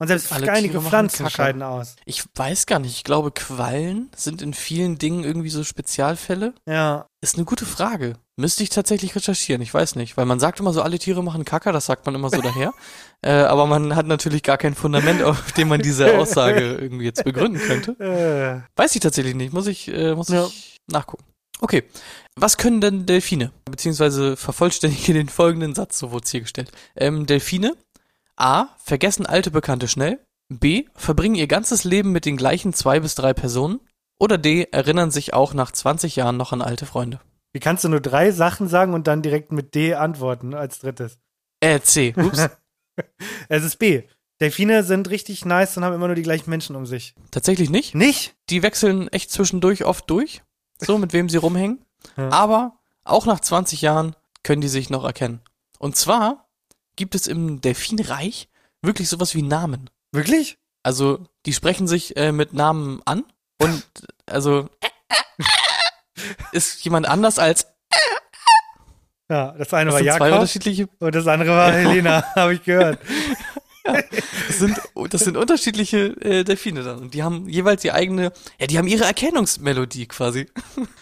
[0.00, 1.34] Und selbst alle machen Pflanzen Kacke.
[1.36, 1.96] scheiden aus.
[2.04, 6.54] ich weiß gar nicht, ich glaube Quallen sind in vielen Dingen irgendwie so Spezialfälle.
[6.66, 7.06] Ja.
[7.20, 8.14] Ist eine gute Frage.
[8.36, 10.16] Müsste ich tatsächlich recherchieren, ich weiß nicht.
[10.16, 12.72] Weil man sagt immer so, alle Tiere machen Kacker, das sagt man immer so daher.
[13.20, 17.24] Äh, aber man hat natürlich gar kein Fundament, auf dem man diese Aussage irgendwie jetzt
[17.24, 17.96] begründen könnte.
[17.98, 20.46] Äh, Weiß ich tatsächlich nicht, muss ich, äh, muss Ja.
[20.46, 21.24] ich nachgucken.
[21.60, 21.82] Okay.
[22.36, 23.50] Was können denn Delfine?
[23.68, 26.70] Beziehungsweise vervollständige den folgenden Satz, so wurde es hier gestellt.
[26.94, 27.74] Ähm, Delfine
[28.38, 28.68] A.
[28.78, 30.24] Vergessen alte Bekannte schnell.
[30.48, 30.86] B.
[30.94, 33.80] Verbringen ihr ganzes Leben mit den gleichen zwei bis drei Personen.
[34.18, 34.68] Oder D.
[34.70, 37.20] Erinnern sich auch nach 20 Jahren noch an alte Freunde.
[37.52, 41.18] wie kannst du nur drei Sachen sagen und dann direkt mit D antworten als drittes?
[41.60, 42.14] Äh, C.
[42.16, 42.48] Ups.
[43.48, 44.02] Es ist B.
[44.40, 47.14] Delfine sind richtig nice und haben immer nur die gleichen Menschen um sich.
[47.30, 47.94] Tatsächlich nicht.
[47.94, 48.34] Nicht?
[48.50, 50.42] Die wechseln echt zwischendurch oft durch.
[50.78, 51.84] So, mit wem sie rumhängen.
[52.16, 52.30] Ja.
[52.30, 55.42] Aber auch nach 20 Jahren können die sich noch erkennen.
[55.78, 56.47] Und zwar
[56.98, 58.48] gibt es im Delfinreich
[58.82, 59.88] wirklich sowas wie Namen.
[60.12, 60.58] Wirklich?
[60.82, 63.24] Also, die sprechen sich äh, mit Namen an
[63.60, 63.82] und
[64.26, 64.68] also
[66.52, 67.66] ist jemand anders als
[69.30, 72.54] Ja, das eine das war sind zwei Jakob unterschiedliche und das andere war Helena, habe
[72.54, 72.98] ich gehört.
[73.84, 74.78] das sind
[75.10, 78.86] das sind unterschiedliche äh, Delfine dann und die haben jeweils die eigene ja die haben
[78.88, 80.46] ihre Erkennungsmelodie quasi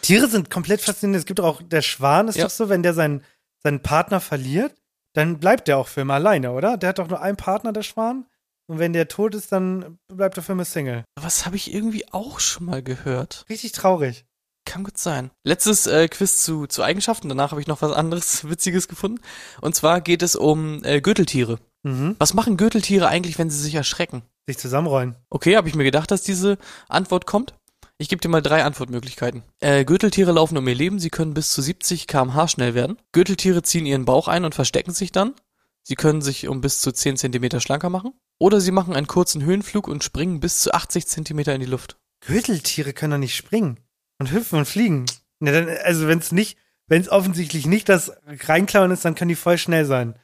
[0.03, 1.21] Tiere sind komplett faszinierend.
[1.23, 2.45] Es gibt auch der Schwan, ist Ja.
[2.45, 3.25] doch so, wenn der seinen,
[3.63, 4.75] seinen Partner verliert,
[5.17, 6.77] dann bleibt der auch für immer alleine, oder?
[6.77, 8.27] Der hat doch nur einen Partner, der Schwan.
[8.69, 11.05] Und wenn der tot ist, dann bleibt er für immer Single.
[11.19, 14.27] was habe ich irgendwie auch schon mal gehört Richtig traurig.
[14.67, 15.31] Kann gut sein.
[15.45, 19.21] Letztes äh, Quiz zu, zu Eigenschaften, danach habe ich noch was anderes Witziges gefunden.
[19.61, 21.61] Und zwar geht es um äh, Gürteltiere.
[21.85, 22.17] Mhm.
[22.19, 24.23] Was machen Gürteltiere eigentlich, wenn sie sich erschrecken?
[24.47, 25.17] Sich zusammenrollen.
[25.31, 27.55] Okay, habe ich mir gedacht, dass diese Antwort kommt.
[27.99, 29.43] Ich gebe dir mal drei Antwortmöglichkeiten.
[29.61, 32.99] Äh, Gürteltiere laufen um ihr Leben, sie können bis zu 70 km/h schnell werden.
[33.13, 35.35] Gürteltiere ziehen ihren Bauch ein und verstecken sich dann.
[35.83, 38.13] Sie können sich um bis zu 10 cm schlanker machen.
[38.39, 41.97] Oder sie machen einen kurzen Höhenflug und springen bis zu 80 cm in die Luft.
[42.21, 43.81] Gürteltiere können doch nicht springen
[44.19, 45.07] und hüpfen und fliegen.
[45.39, 49.31] Na, dann, also wenn es nicht, wenn es offensichtlich nicht das Reinklauen ist, dann können
[49.31, 50.19] die voll schnell sein.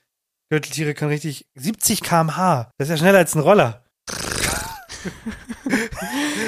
[0.51, 2.71] Gürteltiere können richtig 70 km/h.
[2.77, 3.83] Das ist ja schneller als ein Roller.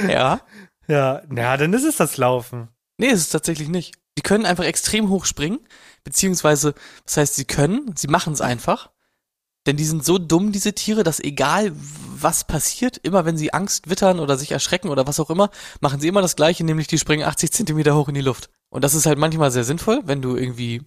[0.09, 0.41] Ja.
[0.88, 2.68] Ja, na, dann ist es das Laufen.
[2.99, 3.94] Nee, ist es tatsächlich nicht.
[4.16, 5.59] Die können einfach extrem hoch springen,
[6.05, 8.90] beziehungsweise, das heißt, sie können, sie machen es einfach.
[9.66, 13.88] Denn die sind so dumm, diese Tiere, dass egal was passiert, immer wenn sie Angst
[13.88, 16.99] wittern oder sich erschrecken oder was auch immer, machen sie immer das Gleiche, nämlich die
[16.99, 18.51] springen 80 Zentimeter hoch in die Luft.
[18.68, 20.83] Und das ist halt manchmal sehr sinnvoll, wenn du irgendwie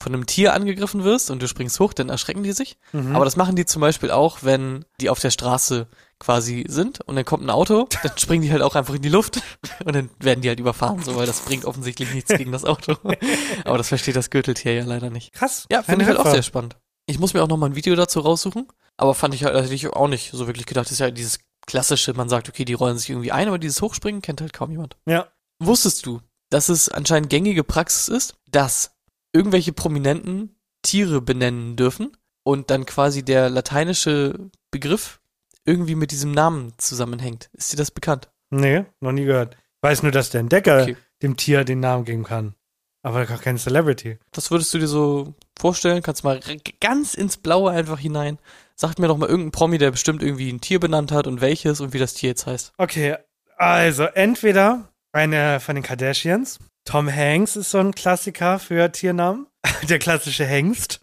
[0.00, 2.78] von einem Tier angegriffen wirst und du springst hoch, dann erschrecken die sich.
[2.92, 3.14] Mhm.
[3.14, 7.16] Aber das machen die zum Beispiel auch, wenn die auf der Straße quasi sind und
[7.16, 9.42] dann kommt ein Auto, dann springen die halt auch einfach in die Luft
[9.84, 12.96] und dann werden die halt überfahren, so, weil das bringt offensichtlich nichts gegen das Auto.
[13.64, 15.32] Aber das versteht das Gürteltier ja leider nicht.
[15.32, 15.66] Krass.
[15.70, 16.76] Ja, finde ich halt auch sehr spannend.
[17.06, 19.74] Ich muss mir auch noch mal ein Video dazu raussuchen, aber fand ich halt, hätte
[19.74, 20.86] ich auch nicht so wirklich gedacht.
[20.86, 23.82] Das ist ja dieses klassische, man sagt, okay, die rollen sich irgendwie ein, aber dieses
[23.82, 24.96] Hochspringen kennt halt kaum jemand.
[25.06, 25.26] Ja.
[25.58, 28.92] Wusstest du, dass es anscheinend gängige Praxis ist, dass
[29.32, 35.20] irgendwelche Prominenten Tiere benennen dürfen und dann quasi der lateinische Begriff
[35.64, 37.50] irgendwie mit diesem Namen zusammenhängt?
[37.52, 38.30] Ist dir das bekannt?
[38.50, 39.54] Nee, noch nie gehört.
[39.54, 40.96] Ich weiß nur, dass der Entdecker Okay.
[41.22, 42.54] dem Tier den Namen geben kann.
[43.02, 44.18] Aber gar kein Celebrity.
[44.34, 46.02] Was würdest du dir so vorstellen?
[46.02, 46.40] Kannst du mal
[46.80, 48.38] ganz ins Blaue einfach hinein.
[48.74, 51.80] Sag mir doch mal irgendein Promi, der bestimmt irgendwie ein Tier benannt hat und welches
[51.80, 52.72] und wie das Tier jetzt heißt.
[52.78, 53.16] Okay,
[53.56, 56.58] also entweder eine von den Kardashians.
[56.90, 59.46] Tom Hanks ist so ein Klassiker für Tiernamen.
[59.88, 60.98] Der klassische Hengst.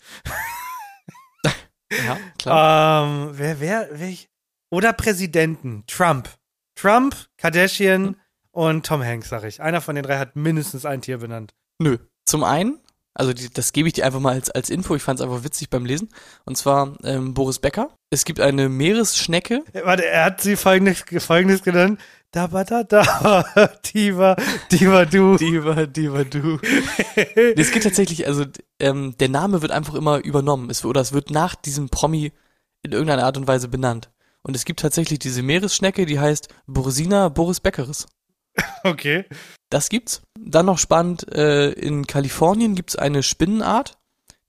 [1.89, 3.05] Ja, klar.
[3.05, 4.29] Ähm, wer, wer, wer ich?
[4.69, 5.85] Oder Präsidenten.
[5.87, 6.27] Trump.
[6.75, 8.17] Trump, Kardashian
[8.51, 9.61] und Tom Hanks, sag ich.
[9.61, 11.55] Einer von den drei hat mindestens ein Tier benannt.
[11.79, 11.99] Nö.
[12.25, 12.81] Zum einen,
[13.17, 14.95] Also die, das gebe ich dir einfach mal als, als Info.
[14.95, 16.09] Ich fand es einfach witzig beim Lesen.
[16.45, 17.89] Und zwar ähm, Boris Becker.
[18.11, 19.63] Es gibt eine Meeresschnecke.
[19.73, 21.99] Äh, Warte, er hat sie folgendes, folgendes genannt.
[22.29, 24.35] Da, ba, da, da, Diva,
[24.71, 25.35] Diva, du.
[25.37, 26.59] Diva, Diva, du.
[27.55, 28.45] Es geht tatsächlich, also
[28.79, 30.69] ähm, der Name wird einfach immer übernommen.
[30.69, 32.31] Es, oder es wird nach diesem Promi
[32.83, 34.11] in irgendeiner Art und Weise benannt.
[34.43, 38.05] Und es gibt tatsächlich diese Meeresschnecke, die heißt Borisina Boris Beckeris.
[38.83, 39.25] Okay.
[39.69, 40.21] Das gibt's.
[40.39, 43.97] Dann noch spannend, äh, in Kalifornien gibt's eine Spinnenart,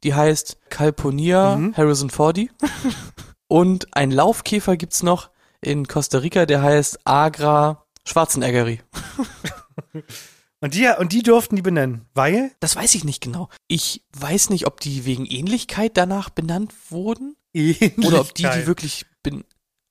[0.05, 1.77] die heißt Calponia Mhm.
[1.77, 2.51] Harrison Fordy.
[3.49, 8.81] Und ein Laufkäfer gibt's noch in Costa Rica, der heißt Agra Schwarzeneggeri.
[10.61, 12.51] Und die, und die durften die benennen, weil?
[12.59, 13.49] Das weiß ich nicht genau.
[13.68, 17.37] Ich weiß nicht, ob die wegen Ähnlichkeit danach benannt wurden
[18.05, 19.44] oder ob die die wirklich ben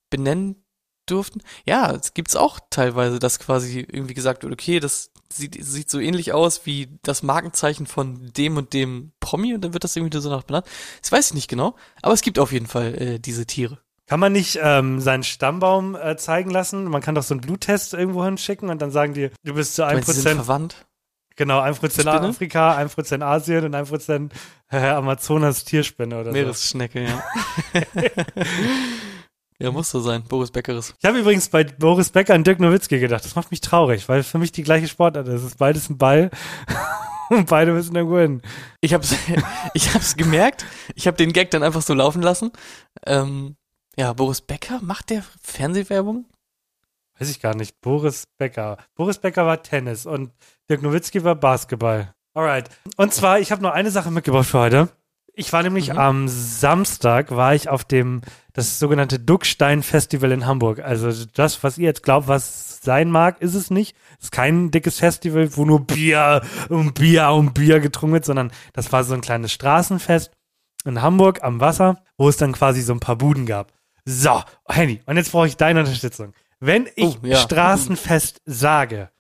[0.10, 0.62] benennen
[1.10, 1.42] durften.
[1.66, 6.00] Ja, es gibt's auch teilweise, dass quasi irgendwie gesagt wird, okay, das sieht, sieht so
[6.00, 10.18] ähnlich aus wie das Markenzeichen von dem und dem Promi und dann wird das irgendwie
[10.20, 10.68] so nach benannt.
[11.02, 13.80] Das weiß ich nicht genau, aber es gibt auf jeden Fall äh, diese Tiere.
[14.08, 16.86] Kann man nicht ähm, seinen Stammbaum äh, zeigen lassen?
[16.86, 19.84] Man kann doch so einen Bluttest irgendwo hinschicken und dann sagen die, du bist zu
[19.84, 20.86] Ich meine, sie sind 1%, verwandt.
[21.36, 22.12] genau, 1% Spinne?
[22.22, 24.30] Afrika, 1% Asien und 1%
[24.72, 26.32] äh, Amazonas Tierspinne oder so.
[26.32, 27.24] Meeresschnecke, ja.
[29.60, 30.24] ja, muss so sein.
[30.24, 30.94] Boris Beckeris.
[31.00, 33.26] Ich habe übrigens bei Boris Becker an Dirk Nowitzki gedacht.
[33.26, 35.34] Das macht mich traurig, weil für mich die gleiche Sportart ist.
[35.34, 36.30] Es ist beides ein Ball
[37.30, 38.42] und beide müssen irgendwo hin.
[38.82, 39.16] Ich hab's,
[39.74, 40.66] ich hab's gemerkt.
[40.94, 42.52] Ich habe den Gag dann einfach so laufen lassen.
[43.06, 43.56] Ähm,
[43.96, 46.26] ja, Boris Becker, macht der Fernsehwerbung?
[47.18, 47.82] Weiß ich gar nicht.
[47.82, 48.78] Boris Becker.
[48.94, 50.34] Boris Becker war Tennis und
[50.70, 52.14] Dirk Nowitzki war Basketball.
[52.36, 52.70] Alright.
[52.96, 54.90] Und zwar, ich habe noch eine Sache mitgebracht für heute.
[55.40, 55.98] Ich war nämlich Mhm.
[56.00, 58.22] am Samstag, war ich auf dem,
[58.54, 60.80] das sogenannte Duckstein Festival in Hamburg.
[60.80, 63.96] Also das, was ihr jetzt glaubt, was sein mag, ist es nicht.
[64.18, 68.52] Es ist kein dickes Festival, wo nur Bier und Bier und Bier getrunken wird, sondern
[68.74, 70.32] das war so ein kleines Straßenfest
[70.86, 73.72] in Hamburg am Wasser, wo es dann quasi so ein paar Buden gab.
[74.06, 76.34] So, Henny, und jetzt brauche ich deine Unterstützung.
[76.60, 77.38] Wenn ich Oh, ja.
[77.38, 79.12] Straßenfest sage,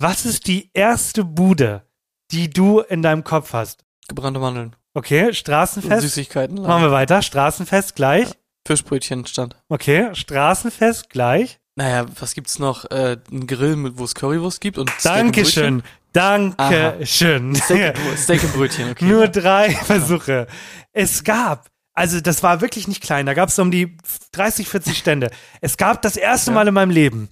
[0.00, 1.86] was ist die erste Bude,
[2.32, 3.84] die du in deinem Kopf hast?
[4.08, 4.74] Gebrannte Mandeln.
[4.94, 6.02] Okay, Straßenfest.
[6.02, 6.62] Süßigkeiten.
[6.62, 7.20] Machen wir weiter.
[7.20, 8.28] Straßenfest gleich.
[8.66, 9.56] Fischbrötchen stand.
[9.68, 11.58] Okay, Straßenfest gleich.
[11.76, 12.90] Naja, was gibt's noch?
[12.90, 15.82] Äh, ein Grill, mit, wo es Currywurst gibt und Dankeschön.
[16.12, 17.56] Dankeschön.
[17.56, 19.04] Steak, Steak und Brötchen, okay.
[19.08, 20.46] Nur drei Versuche.
[20.92, 23.96] Es gab, also das war wirklich nicht klein, da gab es um die
[24.32, 25.30] 30, 40 Stände.
[25.60, 26.54] Es gab das erste Ja.
[26.54, 27.28] Mal in meinem Leben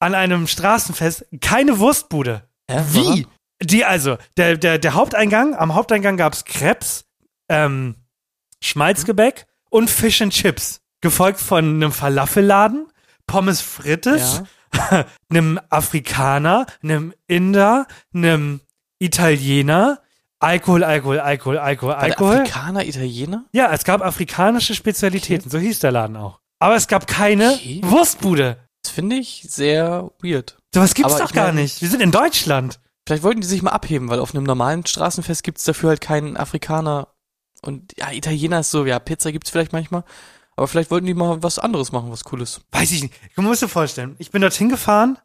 [0.00, 2.42] an einem Straßenfest keine Wurstbude.
[2.68, 3.26] Hä, Wie?
[3.62, 7.04] Die, also, der, der, der Haupteingang, am Haupteingang gab es Krebs,
[7.48, 7.96] ähm,
[8.62, 10.80] Schmalzgebäck und Fish and Chips.
[11.00, 12.88] Gefolgt von einem Falafelladen,
[13.26, 14.42] Pommes frites,
[15.30, 18.60] einem Afrikaner, einem Inder, einem
[18.98, 20.00] Italiener,
[20.40, 22.36] Alkohol, Alkohol, Alkohol, Alkohol, War Alkohol.
[22.40, 23.44] Afrikaner, Italiener?
[23.52, 26.40] Ja, es gab afrikanische Spezialitäten, so hieß der Laden auch.
[26.60, 27.80] Aber es gab keine Okay.
[27.84, 28.58] Wurstbude.
[28.82, 30.56] Das finde ich sehr weird.
[30.74, 31.80] Sowas gibt's Aber doch gar mein- nicht.
[31.80, 32.80] Wir sind in Deutschland.
[33.08, 36.36] Vielleicht wollten die sich mal abheben, weil auf einem normalen Straßenfest gibt's dafür halt keinen
[36.36, 37.08] Afrikaner.
[37.62, 40.04] Und ja, Italiener ist so, ja, Pizza gibt's vielleicht manchmal.
[40.56, 42.60] Aber vielleicht wollten die mal was anderes machen, was Cooles.
[42.70, 43.14] Weiß ich nicht.
[43.34, 45.16] Du musst dir vorstellen, ich bin dorthin gefahren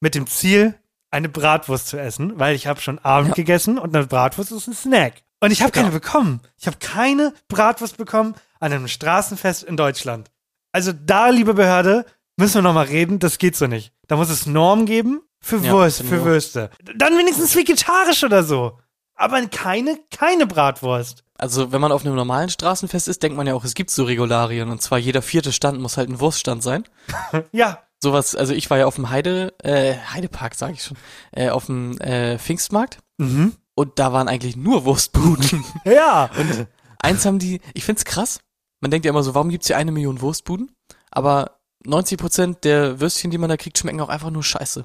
[0.00, 0.74] mit dem Ziel,
[1.12, 3.34] eine Bratwurst zu essen, weil ich habe schon Abend Ja.
[3.36, 5.22] gegessen und eine Bratwurst ist ein Snack.
[5.38, 5.94] Und ich habe keine Ja.
[5.94, 6.40] bekommen.
[6.58, 10.28] Ich habe keine Bratwurst bekommen an einem Straßenfest in Deutschland.
[10.72, 12.04] Also da, liebe Behörde,
[12.36, 13.92] müssen wir nochmal reden, das geht so nicht.
[14.08, 16.24] Da muss es Normen geben für Ja, Wurst, für.
[16.24, 16.70] Würste.
[16.96, 18.78] Dann wenigstens vegetarisch oder so.
[19.14, 21.24] Aber keine, keine Bratwurst.
[21.36, 24.04] Also, wenn man auf einem normalen Straßenfest ist, denkt man ja auch, es gibt so
[24.04, 24.70] Regularien.
[24.70, 26.84] Und zwar jeder vierte Stand muss halt ein Wurststand sein.
[27.52, 30.96] Ja, Sowas, also ich war ja auf dem Heide, äh, Heidepark, sage ich schon,
[31.32, 32.98] äh, auf dem äh, Pfingstmarkt.
[33.18, 33.54] mhm.
[33.74, 35.64] Und da waren eigentlich nur Wurstbuden.
[35.84, 36.30] ja.
[36.36, 36.66] Und
[36.98, 38.40] eins haben die, ich find's krass.
[38.80, 40.72] Man denkt ja immer so, warum gibt's hier eine Million Wurstbuden?
[41.12, 44.84] Aber 90 Prozent der Würstchen, die man da kriegt, schmecken auch einfach nur scheiße.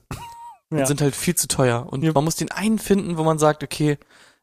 [0.73, 0.85] Und Ja.
[0.85, 1.87] sind halt viel zu teuer.
[1.89, 2.11] Und Ja.
[2.13, 3.97] man muss den einen finden, wo man sagt, okay,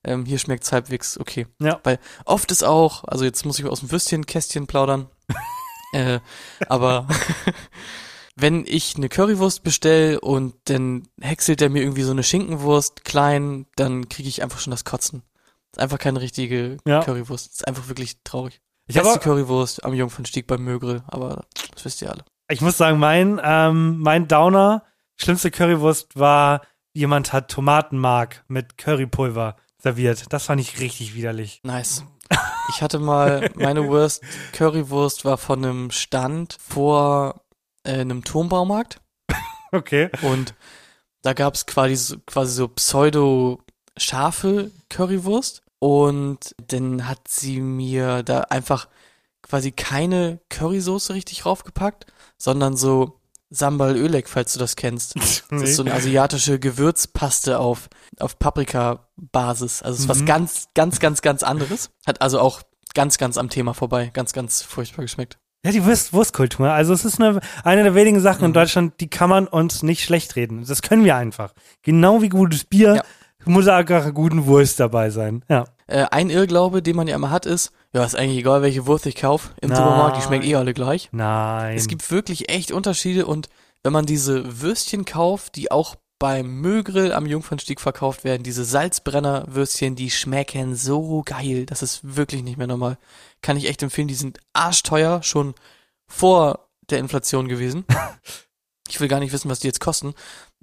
[0.05, 1.47] ähm, hier schmeckt's halbwegs okay.
[1.61, 1.81] Ja.
[1.85, 5.09] Weil oft ist auch, also jetzt muss ich aus dem Würstchenkästchen plaudern,
[5.93, 6.21] äh,
[6.69, 7.07] aber
[8.37, 13.67] wenn ich eine Currywurst bestell und dann häckselt der mir irgendwie so eine Schinkenwurst klein,
[13.77, 15.23] dann kriege ich einfach schon das Kotzen.
[15.73, 17.03] ist einfach keine richtige Ja.
[17.05, 17.53] Currywurst.
[17.53, 18.61] ist einfach wirklich traurig.
[18.87, 22.25] Ich habe Currywurst am Jungfernstieg beim Mögrill, aber das wisst ihr alle.
[22.49, 24.83] Ich muss sagen, mein, ähm, mein Downer,
[25.21, 30.33] schlimmste Currywurst war, jemand hat Tomatenmark mit Currypulver serviert.
[30.33, 31.61] Das fand ich richtig widerlich.
[31.63, 32.05] Nice.
[32.75, 37.43] Ich hatte mal, meine Worst Currywurst war von einem Stand vor
[37.85, 39.01] äh, einem Turmbaumarkt
[39.73, 40.11] Okay.
[40.23, 40.55] und
[41.23, 43.61] da gab's quasi, so- quasi so pseudo
[43.97, 48.89] scharfe Currywurst Und dann hat sie mir da einfach
[49.43, 52.07] quasi keine Currysoße richtig raufgepackt,
[52.39, 53.20] sondern so
[53.51, 55.15] Sambal Ölek, falls du das kennst.
[55.21, 55.65] Das Nee.
[55.65, 57.89] ist so eine asiatische Gewürzpaste auf,
[58.21, 59.83] auf Paprika-Basis.
[59.83, 60.27] Also es ist was Mhm.
[60.27, 61.91] ganz, ganz, ganz, ganz anderes.
[62.07, 62.63] Hat also auch
[62.95, 64.11] ganz, ganz am Thema vorbei.
[64.13, 65.39] Ganz, ganz furchtbar geschmeckt.
[65.65, 66.71] Ja, die Wurst, Wurstkultur.
[66.71, 68.55] Also es ist eine, eine der wenigen Sachen in Mhm.
[68.55, 70.65] Deutschland, die kann man uns nicht schlecht reden.
[70.67, 71.53] Das können wir einfach.
[71.83, 73.03] Genau wie gutes Bier Ja.
[73.47, 75.45] Muss auch eine guten Wurst dabei sein.
[75.49, 75.65] Ja.
[75.87, 79.07] Äh, ein Irrglaube, den man ja immer hat, ist, ja, ist eigentlich egal, welche Wurst
[79.07, 79.51] ich kaufe.
[79.61, 79.79] Im Nein.
[79.79, 81.09] Supermarkt, die schmecken eh alle gleich.
[81.13, 81.77] Nein.
[81.77, 83.49] Es gibt wirklich echt Unterschiede und
[83.83, 89.97] wenn man diese Würstchen kauft, die auch beim Müllgrill am Jungfernstieg verkauft werden, diese Salzbrenner-Würstchen,
[89.97, 91.65] die schmecken so geil.
[91.65, 92.99] Das ist wirklich nicht mehr normal.
[93.41, 94.07] Kann ich echt empfehlen.
[94.07, 95.55] Die sind arschteuer, schon
[96.07, 97.87] vor der Inflation gewesen.
[98.89, 100.13] ich will gar nicht wissen, was die jetzt kosten.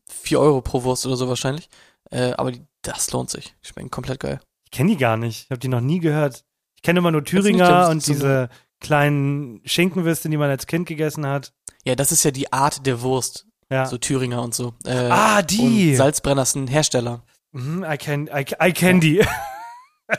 [0.07, 1.69] Vier Euro pro Wurst oder so wahrscheinlich.
[2.11, 3.55] Äh, aber die, das lohnt sich.
[3.63, 4.39] Die schmecken komplett geil.
[4.65, 5.45] ich kenne die gar nicht.
[5.45, 6.43] Ich habe die noch nie gehört.
[6.75, 11.53] Ich kenne immer nur Thüringer und diese kleinen Schinkenwürste, die man als Kind gegessen hat.
[11.83, 13.47] Ja, das ist ja die Art der Wurst.
[13.69, 13.85] Ja.
[13.85, 14.73] So Thüringer und so.
[14.85, 15.91] Äh, ah, die.
[15.91, 17.23] Und Salzbrenner ist ein Hersteller.
[17.51, 19.25] Mhm, I can, I, I can die.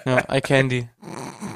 [0.04, 0.88] Ja, iCandy.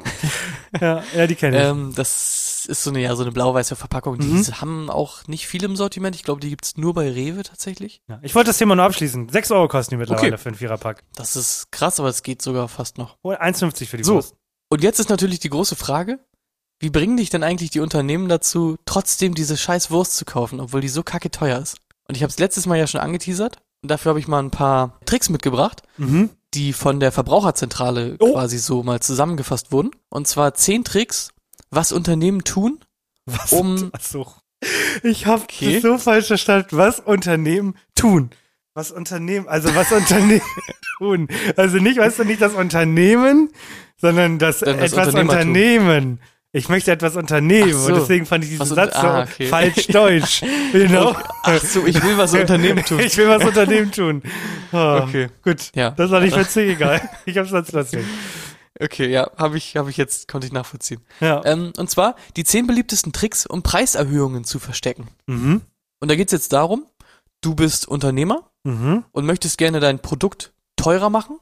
[0.81, 1.63] ja, ja, die kenne ich.
[1.63, 4.17] ähm, das ist so eine, ja, so eine blau-weiße Verpackung.
[4.19, 4.61] Die Mhm.
[4.61, 6.15] haben auch nicht viel im Sortiment.
[6.15, 8.01] Ich glaube, die gibt's nur bei Rewe tatsächlich.
[8.09, 8.19] ja.
[8.21, 9.29] Ich wollte das Thema nur abschließen.
[9.29, 10.37] 6 Euro kosten die mittlerweile Okay.
[10.37, 11.03] für einen Viererpack.
[11.15, 13.17] Das ist krass, aber es geht sogar fast noch.
[13.23, 14.15] Oh, 1,50 für die So.
[14.15, 14.35] Wurst.
[14.69, 16.19] Und jetzt ist natürlich die große Frage,
[16.79, 20.81] wie bringen dich denn eigentlich die Unternehmen dazu, trotzdem diese scheiß Wurst zu kaufen, obwohl
[20.81, 21.77] die so kacke teuer ist?
[22.07, 23.57] Und ich habe es letztes Mal ja schon angeteasert.
[23.81, 26.29] Und dafür habe ich mal ein paar Tricks mitgebracht, Mhm.
[26.53, 28.31] die von der Verbraucherzentrale Oh.
[28.33, 29.91] quasi so mal zusammengefasst wurden.
[30.09, 31.29] Und zwar zehn Tricks,
[31.75, 32.79] was Unternehmen tun,
[33.25, 33.51] Was?
[33.53, 34.27] Um- Ach so.
[35.03, 35.79] Ich habe Okay.
[35.79, 36.69] so falsch verstanden.
[36.77, 38.29] Was Unternehmen tun.
[38.73, 40.41] Was Unternehmen, also was Unternehmen
[40.97, 41.27] tun.
[41.57, 43.49] Also nicht, weißt du, nicht das Unternehmen,
[43.97, 45.13] sondern das, Dann das etwas.
[45.13, 46.19] Unternehmen.
[46.55, 47.87] Ich möchte etwas unternehmen so.
[47.91, 49.47] und deswegen fand ich diesen Was Satz so ah, okay.
[49.47, 50.41] falsch deutsch.
[50.71, 51.15] Genau.
[51.41, 52.99] Ach so, ich will was Unternehmen tun.
[52.99, 54.21] Ich will was Unternehmen tun.
[54.71, 55.29] Oh, Okay.
[55.43, 55.71] Gut.
[55.73, 55.89] Ja.
[55.91, 57.01] Das war nicht witzig, egal.
[57.25, 58.05] Ich hab's sonst lustig.
[58.79, 61.01] Okay, ja, habe ich, habe ich jetzt, konnte ich nachvollziehen.
[61.19, 61.43] Ja.
[61.45, 65.09] Ähm, und zwar die zehn beliebtesten Tricks, um Preiserhöhungen zu verstecken.
[65.27, 65.61] Mhm.
[65.99, 66.85] Und da geht's jetzt darum,
[67.41, 69.03] du bist Unternehmer Mhm.
[69.11, 71.37] und möchtest gerne dein Produkt teurer machen,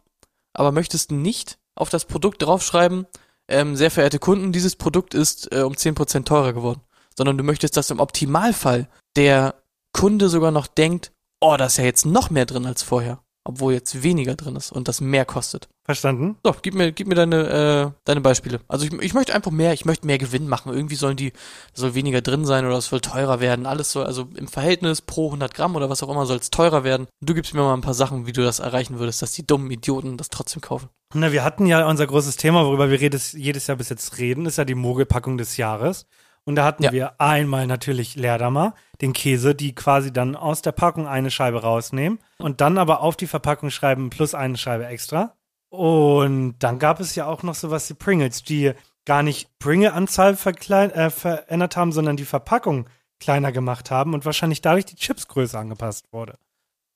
[0.54, 3.06] aber möchtest nicht auf das Produkt draufschreiben,
[3.48, 6.82] ähm, sehr verehrte Kunden, dieses Produkt ist äh, um 10% teurer geworden.
[7.16, 9.56] Sondern du möchtest, dass im Optimalfall der
[9.94, 13.20] Kunde sogar noch denkt, oh, da ist ja jetzt noch mehr drin als vorher.
[13.44, 15.68] Obwohl jetzt weniger drin ist und das mehr kostet.
[15.84, 16.38] Verstanden?
[16.44, 18.60] So, gib mir, gib mir deine, äh, deine Beispiele.
[18.68, 20.72] Also ich, ich möchte einfach mehr, ich möchte mehr Gewinn machen.
[20.74, 21.34] Irgendwie sollen die,
[21.74, 23.66] soll weniger drin sein oder es soll teurer werden.
[23.66, 26.84] Alles soll, also im Verhältnis pro 100 Gramm oder was auch immer soll es teurer
[26.84, 27.08] werden.
[27.22, 29.72] Du gibst mir mal ein paar Sachen, wie du das erreichen würdest, dass die dummen
[29.72, 30.90] Idioten das trotzdem kaufen.
[31.14, 34.46] Na, wir hatten ja unser großes Thema, worüber wir jedes, jedes Jahr bis jetzt reden,
[34.46, 36.06] ist ja die Mogelpackung des Jahres.
[36.44, 36.92] Und da hatten Ja.
[36.92, 42.20] wir einmal natürlich Leerdammer, den Käse, die quasi dann aus der Packung eine Scheibe rausnehmen
[42.40, 45.36] und dann aber auf die Verpackung schreiben plus eine Scheibe extra.
[45.72, 48.74] Und dann gab es ja auch noch sowas wie Pringles, die
[49.06, 52.90] gar nicht Pringle-Anzahl äh, verändert haben, sondern die Verpackung
[53.22, 56.38] kleiner gemacht haben und wahrscheinlich dadurch die Chipsgröße angepasst wurde.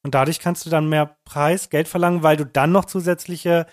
[0.03, 3.65] Und dadurch kannst du dann mehr Preis, Geld verlangen, weil du dann noch zusätzliche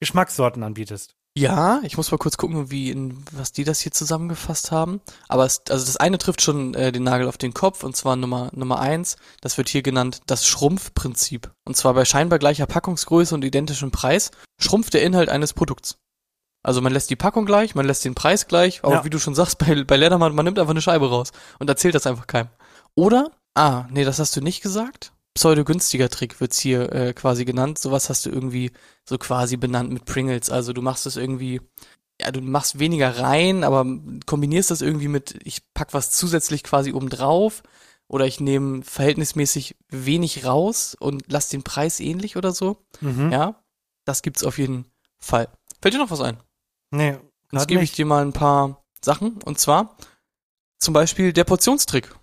[0.00, 1.15] Geschmackssorten anbietest.
[1.36, 5.02] Ja, ich muss mal kurz gucken, wie in, was die das hier zusammengefasst haben.
[5.28, 8.16] Aber es, also das eine trifft schon äh, den Nagel auf den Kopf und zwar
[8.16, 9.16] Nummer Nummer eins.
[9.42, 11.50] Das wird hier genannt das Schrumpfprinzip.
[11.66, 15.98] Und zwar bei scheinbar gleicher Packungsgröße und identischem Preis schrumpft der Inhalt eines Produkts.
[16.62, 19.04] Also man lässt die Packung gleich, man lässt den Preis gleich, aber Ja.
[19.04, 21.94] wie du schon sagst, bei, bei Ledermann, man nimmt einfach eine Scheibe raus und erzählt
[21.94, 22.48] das einfach keinem.
[22.94, 25.12] Oder, ah, nee, das hast du nicht gesagt.
[25.36, 27.78] Pseudo-günstiger Trick wird's hier äh, quasi genannt.
[27.78, 28.72] Sowas hast du irgendwie
[29.04, 30.50] so quasi benannt mit Pringles.
[30.50, 31.60] Also du machst es irgendwie,
[32.20, 33.84] ja, du machst weniger rein, aber
[34.24, 37.62] kombinierst das irgendwie mit, ich pack was zusätzlich quasi oben drauf
[38.08, 42.78] oder ich nehme verhältnismäßig wenig raus und lass den Preis ähnlich oder so.
[43.02, 43.30] Mhm.
[43.30, 43.62] Ja,
[44.06, 44.86] das gibt's auf jeden
[45.18, 45.48] Fall.
[45.82, 46.38] Fällt dir noch was ein?
[46.90, 47.18] Nee,
[47.52, 49.42] Jetzt gebe ich dir mal ein paar Sachen.
[49.42, 49.96] Und zwar
[50.78, 52.14] zum Beispiel der Portionstrick.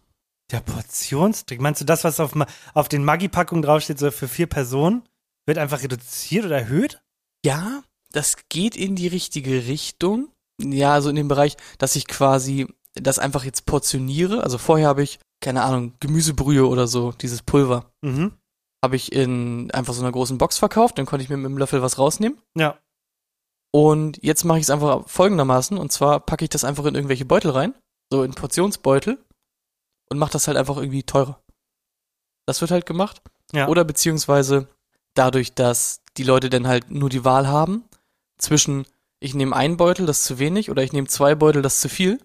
[0.54, 1.60] Der Portionstrick.
[1.60, 2.34] Meinst du das, was auf,
[2.76, 5.02] auf den Maggi-Packungen draufsteht, so für vier Personen,
[5.48, 7.02] wird einfach reduziert oder erhöht?
[7.44, 10.30] Ja, das geht in die richtige Richtung.
[10.62, 14.44] Ja, also in dem Bereich, dass ich quasi das einfach jetzt portioniere.
[14.44, 18.34] Also vorher habe ich, keine Ahnung, Gemüsebrühe oder so, dieses Pulver, Mhm.
[18.86, 21.00] habe ich in einfach so einer großen Box verkauft.
[21.00, 22.38] Dann konnte ich mir mit dem Löffel was rausnehmen.
[22.56, 22.78] Ja.
[23.72, 25.80] Und jetzt mache ich es einfach folgendermaßen.
[25.80, 27.74] Und zwar packe ich das einfach in irgendwelche Beutel rein,
[28.12, 29.18] so in Portionsbeutel
[30.14, 31.42] und mache das halt einfach irgendwie teurer.
[32.46, 33.22] Das wird halt gemacht.
[33.52, 33.68] Ja.
[33.68, 34.68] Oder beziehungsweise
[35.16, 37.84] dadurch, dass die Leute dann halt nur die Wahl haben
[38.38, 38.86] zwischen
[39.20, 41.82] ich nehme einen Beutel, das ist zu wenig, oder ich nehme zwei Beutel, das ist
[41.82, 42.20] zu viel,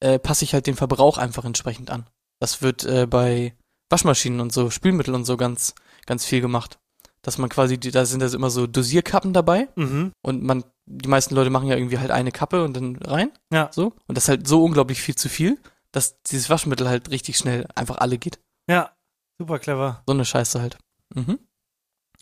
[0.00, 2.06] äh, passe ich halt den Verbrauch einfach entsprechend an.
[2.40, 3.54] Das wird äh, bei
[3.88, 5.74] Waschmaschinen und so, Spülmittel und so ganz,
[6.04, 6.78] ganz viel gemacht.
[7.22, 10.12] Dass man quasi, da sind also immer so Dosierkappen dabei Mhm.
[10.20, 13.32] und man, die meisten Leute machen ja irgendwie halt eine Kappe und dann rein.
[13.50, 13.70] Ja.
[13.72, 13.94] So.
[14.06, 15.58] Und das ist halt so unglaublich viel zu viel,
[15.94, 18.40] dass dieses Waschmittel halt richtig schnell einfach alle geht.
[18.68, 18.90] Ja,
[19.38, 20.02] super clever.
[20.06, 20.76] So eine Scheiße halt.
[21.14, 21.38] Mhm.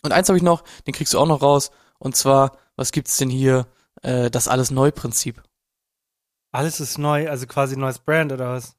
[0.03, 1.71] Und eins habe ich noch, den kriegst du auch noch raus.
[1.97, 3.67] Und zwar, was gibt's denn hier?
[4.01, 5.41] Äh, das alles Neu-Prinzip.
[6.51, 8.75] Alles ist neu, also quasi neues Brand oder was?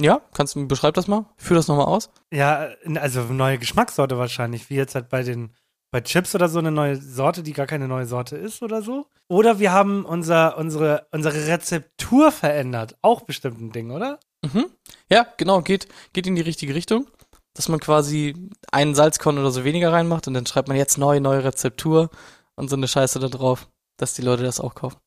[0.00, 1.26] Ja, kannst du, beschreib das mal.
[1.36, 2.10] Führ das nochmal aus.
[2.32, 5.54] Ja, also neue Geschmackssorte wahrscheinlich, wie jetzt halt bei den
[5.94, 9.06] bei Chips oder so eine neue Sorte, die gar keine neue Sorte ist oder so.
[9.28, 12.96] Oder wir haben unser, unsere, unsere Rezeptur verändert.
[13.00, 14.18] Auch bestimmt ein Ding, oder?
[14.44, 14.66] Mhm.
[15.08, 17.06] Ja, genau, geht, geht in die richtige Richtung.
[17.54, 18.34] Dass man quasi
[18.72, 22.10] einen Salzkorn oder so weniger reinmacht und dann schreibt man jetzt neu, neue Rezeptur
[22.56, 24.98] und so eine Scheiße da drauf, dass die Leute das auch kaufen.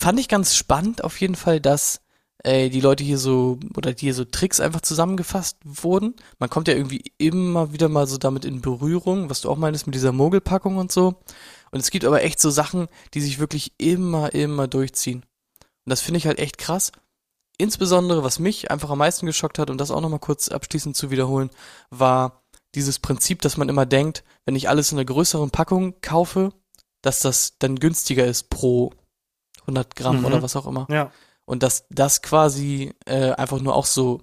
[0.00, 2.00] Fand ich ganz spannend auf jeden Fall, dass
[2.44, 6.14] äh, die Leute hier so, oder die hier so Tricks einfach zusammengefasst wurden.
[6.38, 9.86] Man kommt ja irgendwie immer wieder mal so damit in Berührung, was du auch meinst
[9.86, 11.16] mit dieser Mogelpackung und so.
[11.70, 15.22] Und es gibt aber echt so Sachen, die sich wirklich immer, immer durchziehen.
[15.84, 16.92] Und das finde ich halt echt krass.
[17.58, 21.10] Insbesondere, was mich einfach am meisten geschockt hat, und das auch nochmal kurz abschließend zu
[21.10, 21.50] wiederholen,
[21.90, 22.42] war
[22.74, 26.52] dieses Prinzip, dass man immer denkt, wenn ich alles in einer größeren Packung kaufe,
[27.02, 28.92] dass das dann günstiger ist pro
[29.62, 30.24] 100 Gramm Mhm.
[30.24, 30.86] oder was auch immer.
[30.90, 31.12] Ja.
[31.50, 34.22] Und dass das quasi äh, einfach nur auch so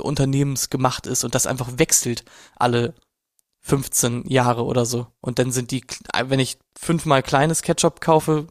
[0.00, 2.24] unternehmensgemacht ist und das einfach wechselt
[2.56, 2.94] alle
[3.60, 5.06] 15 Jahre oder so.
[5.20, 5.84] Und dann sind die,
[6.24, 8.46] wenn ich fünfmal kleines Ketchup kaufe,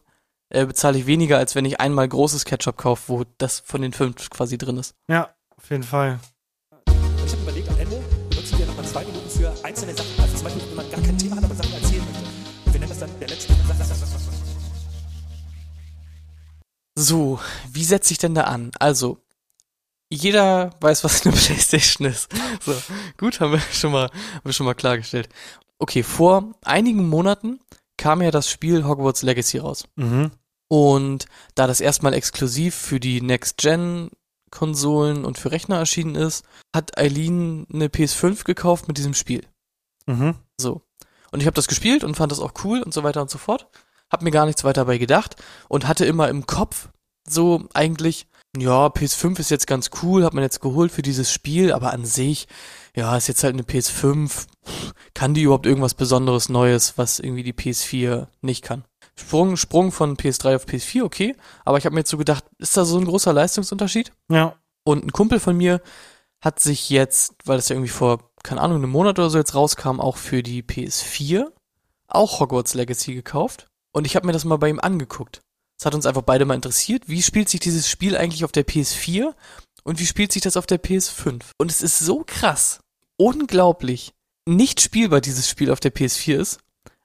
[0.50, 3.92] äh, bezahle ich weniger, als wenn ich einmal großes Ketchup kaufe, wo das von den
[3.92, 4.94] fünf quasi drin ist.
[5.08, 6.20] Ja, auf jeden Fall.
[6.86, 8.00] Und ich habe überlegt, am Ende
[8.30, 10.12] benutzen wir nochmal zwei Minuten für einzelne Sachen.
[10.22, 12.72] Also zum Beispiel, wenn man gar kein Thema hat, aber Sachen erzählen möchte.
[12.72, 13.54] Wir nennen das dann der letzte.
[16.96, 17.40] So,
[17.72, 18.72] wie setze ich denn da an?
[18.80, 19.18] Also,
[20.10, 22.30] jeder weiß, was eine Playstation ist.
[22.62, 22.76] So,
[23.18, 25.30] gut, haben wir schon mal, haben wir schon mal klargestellt.
[25.80, 27.60] Okay, vor einigen Monaten
[27.98, 29.86] kam ja das Spiel Hogwarts Legacy raus.
[29.96, 30.32] Mhm.
[30.68, 31.26] Und
[31.56, 37.88] da das erstmal exklusiv für die Next-Gen-Konsolen und für Rechner erschienen ist, hat Eileen eine
[37.88, 39.46] PS5 gekauft mit diesem Spiel.
[40.06, 40.36] Mhm.
[40.60, 40.82] So.
[41.32, 43.38] Und ich habe das gespielt und fand das auch cool und so weiter und so
[43.38, 43.68] fort.
[44.14, 45.38] Hab mir gar nichts weiter dabei gedacht
[45.70, 46.90] und hatte immer im Kopf
[47.28, 51.74] so eigentlich, ja, PS5 ist jetzt ganz cool, hat man jetzt geholt für dieses Spiel,
[51.74, 52.48] aber an sich,
[52.96, 54.28] ja, ist jetzt halt eine PS5.
[54.28, 58.84] Pff, Kann die überhaupt irgendwas Besonderes Neues, was irgendwie die PS4 nicht kann?
[59.16, 61.36] Sprung, Sprung von PS3 auf PS4, okay,
[61.66, 64.12] aber ich habe mir jetzt so gedacht, ist da so ein großer Leistungsunterschied?
[64.30, 64.56] Ja.
[64.84, 65.82] Und ein Kumpel von mir
[66.40, 69.56] hat sich jetzt, weil das ja irgendwie vor, keine Ahnung, einem Monat oder so jetzt
[69.56, 71.48] rauskam, auch für die PS4
[72.08, 73.68] auch Hogwarts Legacy gekauft.
[73.94, 75.42] Und ich habe mir das mal bei ihm angeguckt.
[75.80, 78.66] Es hat uns einfach beide mal interessiert, wie spielt sich dieses Spiel eigentlich auf der
[78.66, 79.34] PS4
[79.84, 81.42] und wie spielt sich das auf der PS5.
[81.58, 82.80] Und es ist so krass,
[83.18, 84.14] unglaublich
[84.46, 86.60] nicht spielbar dieses Spiel auf der PS4 ist.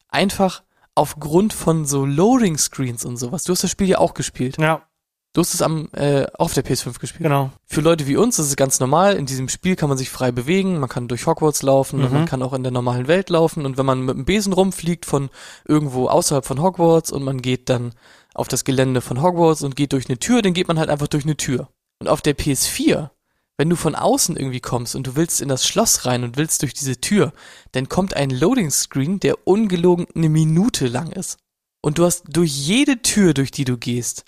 [0.09, 0.62] Einfach
[0.95, 3.45] aufgrund von so Loading Screens und sowas.
[3.45, 4.59] Du hast das Spiel ja auch gespielt.
[4.59, 4.88] Ja,
[5.35, 7.22] Du hast es am, äh, auf der PS5 gespielt.
[7.22, 7.51] genau.
[7.66, 9.14] Für Leute wie uns ist es ganz normal.
[9.16, 10.79] In diesem Spiel kann man sich frei bewegen.
[10.81, 12.12] Man kann durch Hogwarts laufen Mhm.
[12.12, 13.64] man kann auch in der normalen Welt laufen.
[13.66, 15.29] Und wenn man mit dem Besen rumfliegt von
[15.66, 17.93] irgendwo außerhalb von Hogwarts und man geht dann
[18.35, 21.09] auf das Gelände von Hogwarts und geht durch eine Tür, dann geht man halt einfach
[21.09, 21.68] durch eine Tür.
[22.01, 23.11] Und auf der PS4,
[23.59, 26.62] wenn du von außen irgendwie kommst und du willst in das Schloss rein und willst
[26.62, 27.33] durch diese Tür,
[27.72, 31.39] dann kommt ein Loading Screen, der ungelogen eine Minute lang ist.
[31.83, 34.24] Und du hast durch jede Tür, durch die du gehst,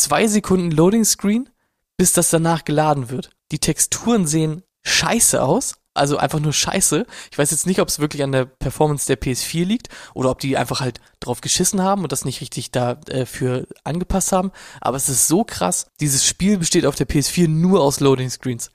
[0.00, 1.48] zwei Sekunden Loading Screen,
[1.96, 3.30] bis das danach geladen wird.
[3.52, 7.06] Die Texturen sehen scheiße aus, also einfach nur scheiße.
[7.30, 10.38] Ich weiß jetzt nicht, ob es wirklich an der Performance der PS4 liegt oder ob
[10.38, 15.08] die einfach halt drauf geschissen haben und das nicht richtig dafür angepasst haben, aber es
[15.08, 15.86] ist so krass.
[16.00, 18.70] Dieses Spiel besteht auf der PS4 nur aus Loading Screens.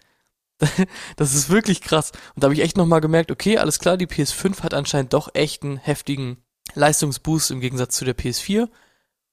[1.17, 2.11] Das ist wirklich krass.
[2.35, 5.29] Und da habe ich echt nochmal gemerkt, okay, alles klar, die PS5 hat anscheinend doch
[5.33, 6.37] echt einen heftigen
[6.73, 8.69] Leistungsboost im Gegensatz zu der PS4.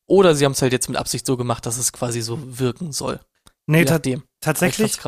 [0.06, 2.92] Oder sie haben es halt jetzt mit Absicht so gemacht, dass es quasi so wirken
[2.92, 3.20] soll.
[3.66, 4.22] Nee, ta nachdem.
[4.40, 4.98] tatsächlich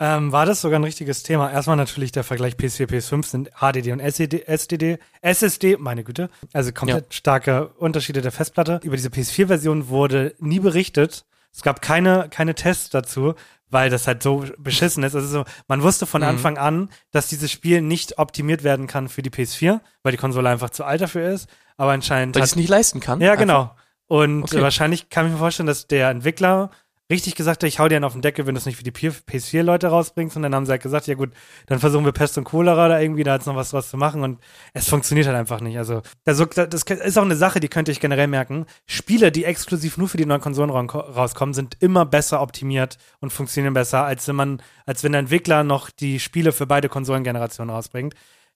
[0.00, 1.50] ähm, war das sogar ein richtiges Thema.
[1.52, 6.30] Erstmal natürlich der Vergleich PS4, PS5 sind HDD und SSD, SDD, SSD, meine Güte.
[6.52, 8.80] Also komplett starke Unterschiede der Festplatte.
[8.82, 11.24] Über diese PS4-Version wurde nie berichtet.
[11.52, 13.34] Es gab keine, keine Tests dazu,
[13.70, 15.14] weil das halt so beschissen ist.
[15.14, 16.28] Also so, man wusste von Mhm.
[16.28, 20.48] Anfang an, dass dieses Spiel nicht optimiert werden kann für die PS4, weil die Konsole
[20.48, 21.48] einfach zu alt dafür ist.
[21.76, 23.20] Aber anscheinend Weil es nicht leisten kann.
[23.20, 23.40] ja, Einfach.
[23.42, 23.70] genau.
[24.06, 24.60] Und Okay.
[24.60, 26.70] wahrscheinlich kann ich mir vorstellen, dass der Entwickler
[27.10, 28.90] richtig gesagt, ich hau dir einen auf den Deckel, wenn du es nicht für die
[28.90, 30.36] PS4-Leute rausbringst.
[30.36, 31.32] Und dann haben sie halt gesagt, ja gut,
[31.66, 34.22] dann versuchen wir Pest und Cholera da irgendwie da jetzt noch was draus zu machen.
[34.22, 34.40] Und
[34.72, 35.76] es funktioniert halt einfach nicht.
[35.76, 38.64] Also, also das ist auch eine Sache, die könnte ich generell merken.
[38.86, 43.74] Spiele, die exklusiv nur für die neuen Konsolen rauskommen, sind immer besser optimiert und funktionieren
[43.74, 48.14] besser, als wenn man, als wenn der Entwickler noch die Spiele für beide Konsolengenerationen rausbringt.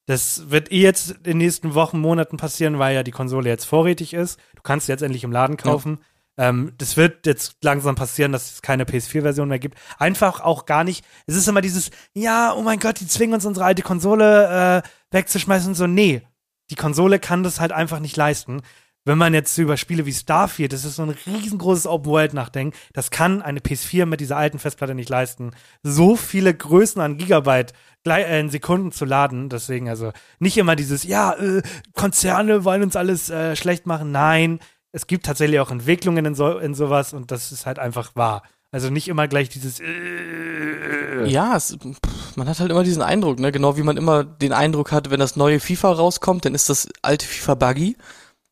[0.09, 3.65] Das wird eh jetzt in den nächsten Wochen, Monaten passieren, weil ja die Konsole jetzt
[3.65, 4.39] vorrätig ist.
[4.55, 5.99] Du kannst sie jetzt endlich im Laden kaufen.
[6.35, 6.49] Ja.
[6.49, 9.77] Ähm, das wird jetzt langsam passieren, dass es keine PS4-Version mehr gibt.
[9.99, 11.05] Einfach auch gar nicht.
[11.27, 14.89] Es ist immer dieses, ja, oh mein Gott, die zwingen uns unsere alte Konsole äh,
[15.11, 15.85] wegzuschmeißen und so.
[15.85, 16.23] Nee,
[16.71, 18.63] die Konsole kann das halt einfach nicht leisten
[19.09, 22.77] wenn man jetzt über Spiele wie Starfield, das ist so ein riesengroßes Open World nachdenkt,
[22.93, 25.49] das kann eine PS4 mit dieser alten Festplatte nicht leisten.
[25.81, 27.73] So viele Größen an Gigabyte
[28.07, 29.49] äh, in Sekunden zu laden.
[29.49, 31.63] Deswegen also nicht immer dieses, ja, äh,
[31.95, 34.11] Konzerne wollen uns alles äh, schlecht machen.
[34.11, 34.59] Nein,
[34.91, 38.43] es gibt tatsächlich auch Entwicklungen in, so, in sowas und das ist halt einfach wahr.
[38.71, 39.79] Also nicht immer gleich dieses.
[39.79, 43.51] Äh, ja, es, pff, man hat halt immer diesen Eindruck, ne?
[43.51, 46.87] Genau wie man immer den Eindruck hat, wenn das neue FIFA rauskommt, dann ist das
[47.01, 47.97] alte FIFA buggy.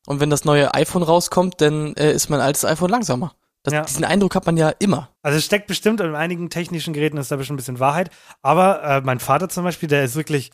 [0.08, 3.36] Und wenn das neue iPhone rauskommt, dann äh, ist mein altes iPhone langsamer.
[3.64, 3.82] Das, ja.
[3.82, 5.10] Diesen Eindruck hat man ja immer.
[5.22, 8.10] Also es steckt bestimmt in einigen technischen Geräten ist da bestimmt ein bisschen Wahrheit.
[8.42, 10.52] Aber äh, mein Vater zum Beispiel, der ist wirklich,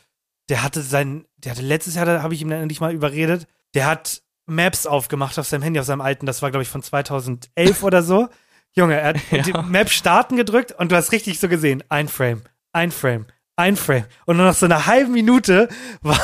[0.50, 3.46] der hatte sein, der hatte letztes Jahr, da habe ich ihm dann endlich mal überredet,
[3.76, 6.82] der hat Maps aufgemacht auf seinem Handy, auf seinem alten, das war glaube ich von
[6.82, 8.30] 2011 oder so.
[8.72, 9.44] Junge, er hat ja.
[9.44, 12.42] die Map starten gedrückt und du hast richtig so gesehen, ein Frame,
[12.72, 14.06] ein Frame, ein Frame.
[14.26, 15.70] Und nach so einer halben Minute
[16.02, 16.20] war,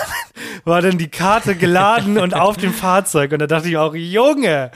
[0.66, 3.32] war dann die Karte geladen und auf dem Fahrzeug.
[3.32, 4.72] Und da dachte ich auch, Junge,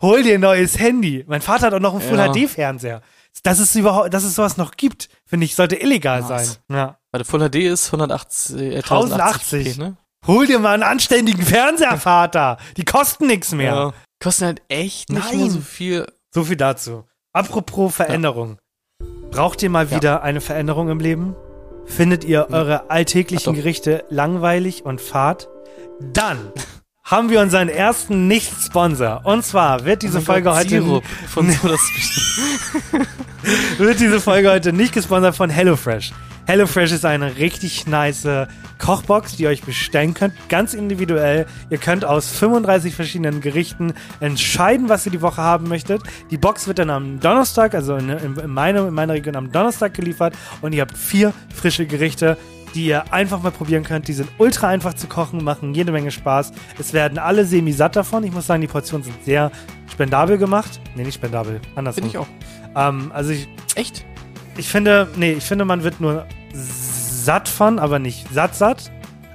[0.00, 1.24] hol dir ein neues Handy.
[1.26, 3.02] Mein Vater hat auch noch einen Full-HD-Fernseher.
[3.42, 6.28] Dass es überhaupt, dass es sowas noch gibt, finde ich, sollte illegal Was?
[6.28, 6.56] sein.
[6.70, 6.98] Ja.
[7.12, 9.78] Weil Full HD ist 180, äh, 1080.
[9.78, 9.96] ne?
[10.26, 12.56] Hol dir mal einen anständigen Fernseher, Vater.
[12.76, 13.74] Die kosten nichts mehr.
[13.74, 13.92] Ja.
[14.22, 15.38] Kosten halt echt nicht Nein.
[15.38, 16.06] mehr so viel.
[16.32, 17.04] So viel dazu.
[17.32, 18.58] Apropos Veränderung.
[19.00, 19.06] Ja.
[19.30, 21.36] Braucht ihr mal wieder eine Veränderung im Leben?
[21.86, 25.48] Findet ihr eure alltäglichen Gerichte langweilig und fad?
[26.00, 26.38] Dann
[27.02, 29.22] haben wir unseren ersten Nicht-Sponsor.
[29.24, 31.48] Und zwar wird diese oh Folge Gott, heute Sirup von
[33.78, 36.12] wird diese Folge heute nicht gesponsert von HelloFresh.
[36.46, 38.28] HelloFresh ist eine richtig nice
[38.78, 41.46] Kochbox, die ihr euch bestellen könnt, ganz individuell.
[41.70, 46.02] Ihr könnt aus 35 verschiedenen Gerichten entscheiden, was ihr die Woche haben möchtet.
[46.30, 49.94] Die Box wird dann am Donnerstag, also in, in, meiner, in meiner Region am Donnerstag
[49.94, 52.36] geliefert und ihr habt vier frische Gerichte
[52.74, 54.06] die ihr einfach mal probieren könnt.
[54.06, 56.52] Die sind ultra einfach zu kochen, machen jede Menge Spaß.
[56.78, 58.22] Es werden alle semi-satt davon.
[58.24, 59.50] Ich muss sagen, die Portionen sind sehr
[59.90, 60.78] spendabel gemacht.
[60.94, 62.10] Nee, nicht spendabel, andersrum.
[62.10, 62.28] Finde ich auch.
[62.76, 63.48] Ähm, also ich.
[63.76, 64.04] Echt?
[64.58, 68.90] Ich finde, nee, ich finde, man wird nur satt von, aber nicht satt satt.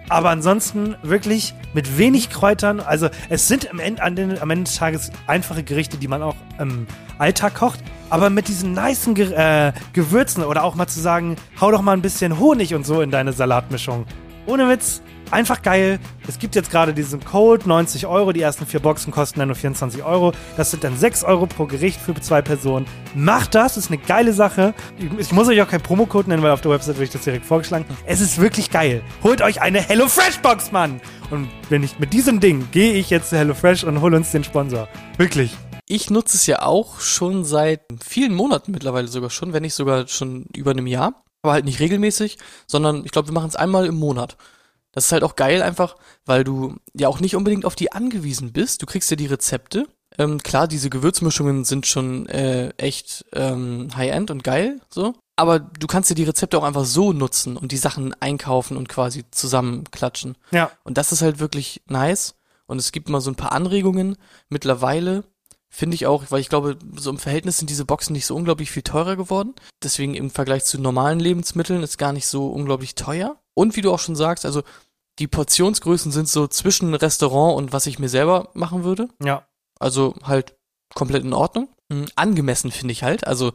[0.09, 2.79] Aber ansonsten wirklich mit wenig Kräutern.
[2.81, 4.01] Also es sind am Ende,
[4.41, 6.85] am Ende des Tages einfache Gerichte, die man auch im
[7.17, 7.79] Alltag kocht.
[8.09, 11.93] Aber mit diesen nicen Ge äh, Gewürzen oder auch mal zu sagen, hau doch mal
[11.93, 14.05] ein bisschen Honig und so in deine Salatmischung.
[14.45, 15.99] Ohne Witz, einfach geil.
[16.27, 18.31] Es gibt jetzt gerade diesen Code, 90 Euro.
[18.31, 20.33] Die ersten vier Boxen kosten dann nur 24 Euro.
[20.57, 22.85] Das sind dann 6 Euro pro Gericht für zwei Personen.
[23.15, 24.73] Macht das, ist eine geile Sache.
[25.17, 27.45] Ich muss euch auch keinen Promocode nennen, weil auf der Website wird ich das direkt
[27.45, 27.85] vorgeschlagen.
[28.05, 29.01] Es ist wirklich geil.
[29.23, 31.01] Holt euch eine HelloFresh Box, Mann!
[31.29, 34.43] Und wenn ich mit diesem Ding gehe ich jetzt zu HelloFresh und hole uns den
[34.43, 34.87] Sponsor.
[35.17, 35.55] Wirklich.
[35.87, 40.07] Ich nutze es ja auch schon seit vielen Monaten mittlerweile sogar schon, wenn nicht sogar
[40.07, 41.21] schon über einem Jahr.
[41.41, 42.37] Aber halt nicht regelmäßig,
[42.67, 44.37] sondern ich glaube, wir machen es einmal im Monat.
[44.91, 48.51] Das ist halt auch geil einfach, weil du ja auch nicht unbedingt auf die angewiesen
[48.51, 48.81] bist.
[48.81, 49.87] Du kriegst ja die Rezepte.
[50.17, 55.15] Ähm, klar, diese Gewürzmischungen sind schon äh, echt ähm, High-End und geil, so.
[55.37, 58.89] Aber du kannst dir die Rezepte auch einfach so nutzen und die Sachen einkaufen und
[58.89, 60.35] quasi zusammenklatschen.
[60.51, 60.69] Ja.
[60.83, 62.35] Und das ist halt wirklich nice.
[62.67, 64.17] Und es gibt mal so ein paar Anregungen.
[64.49, 65.23] Mittlerweile
[65.73, 68.69] finde ich auch, weil ich glaube, so im Verhältnis sind diese Boxen nicht so unglaublich
[68.69, 69.55] viel teurer geworden.
[69.81, 73.37] Deswegen im Vergleich zu normalen Lebensmitteln ist gar nicht so unglaublich teuer.
[73.53, 74.63] Und wie du auch schon sagst, also
[75.17, 79.07] die Portionsgrößen sind so zwischen Restaurant und was ich mir selber machen würde.
[79.23, 79.47] Ja.
[79.79, 80.55] Also halt
[80.93, 81.69] komplett in Ordnung.
[81.87, 82.07] Mhm.
[82.15, 83.25] Angemessen finde ich halt.
[83.25, 83.53] Also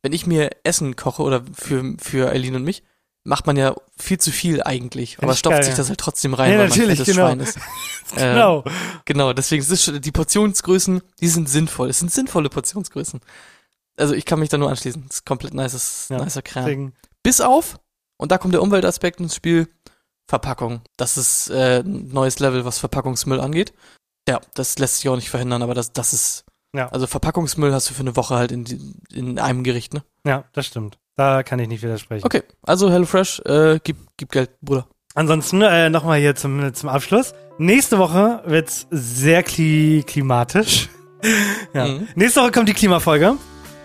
[0.00, 2.84] wenn ich mir Essen koche oder für, für Eileen und mich,
[3.28, 6.52] macht man ja viel zu viel eigentlich, aber stopft geil, sich das halt trotzdem rein,
[6.52, 7.26] ja, weil man fettes genau.
[7.26, 7.58] Schwein ist.
[8.16, 8.64] Äh, genau.
[9.04, 11.90] Genau, deswegen ist es, die Portionsgrößen, die sind sinnvoll.
[11.90, 13.20] Es sind sinnvolle Portionsgrößen.
[13.98, 15.04] Also ich kann mich da nur anschließen.
[15.06, 16.64] Das ist komplett nices, ja, nicer Kram.
[16.64, 16.94] Deswegen.
[17.22, 17.78] Bis auf,
[18.16, 19.68] und da kommt der Umweltaspekt ins Spiel,
[20.26, 20.80] Verpackung.
[20.96, 23.74] Das ist äh, ein neues Level, was Verpackungsmüll angeht.
[24.26, 26.46] Ja, das lässt sich auch nicht verhindern, aber das, das ist.
[26.74, 26.88] Ja.
[26.88, 30.02] Also Verpackungsmüll hast du für eine Woche halt in, in einem Gericht, ne?
[30.24, 30.98] Ja, das stimmt.
[31.18, 32.24] Da kann ich nicht widersprechen.
[32.24, 34.86] Okay, also HelloFresh, äh, gib, gib Geld, Bruder.
[35.16, 37.34] Ansonsten äh, nochmal hier zum, zum Abschluss.
[37.58, 40.88] Nächste Woche wird's sehr kli klimatisch.
[41.74, 41.86] ja.
[41.86, 42.06] Mhm.
[42.14, 43.34] Nächste Woche kommt die Klimafolge.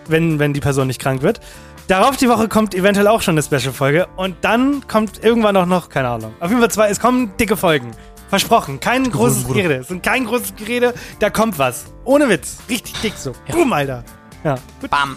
[0.06, 1.40] wenn, wenn die Person nicht krank wird.
[1.88, 4.06] Darauf die Woche kommt eventuell auch schon eine Special-Folge.
[4.14, 6.34] Und dann kommt irgendwann auch noch, keine Ahnung.
[6.38, 7.90] Auf jeden Fall zwei, es kommen dicke Folgen.
[8.28, 8.78] Versprochen.
[8.78, 9.74] Kein großes Gerede.
[9.78, 10.94] Es sind kein großes Gerede.
[11.18, 11.86] Da kommt was.
[12.04, 12.58] Ohne Witz.
[12.68, 13.32] Richtig dick so.
[13.50, 14.04] Boom, Alter.
[14.44, 14.90] Ja, gut.
[14.90, 15.16] Bam.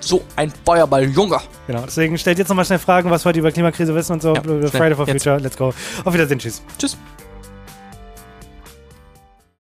[0.00, 1.38] So ein Feuerball, Junge.
[1.66, 1.82] Genau.
[1.82, 4.34] Deswegen stellt jetzt nochmal schnell Fragen, was wollt ihr über Klimakrise wissen und so.
[4.34, 4.42] Ja.
[4.42, 5.22] Friday for Jetzt.
[5.22, 5.38] Future.
[5.38, 5.72] Let's go.
[6.04, 6.38] Auf Wiedersehen.
[6.38, 6.62] Tschüss.
[6.78, 6.96] Tschüss.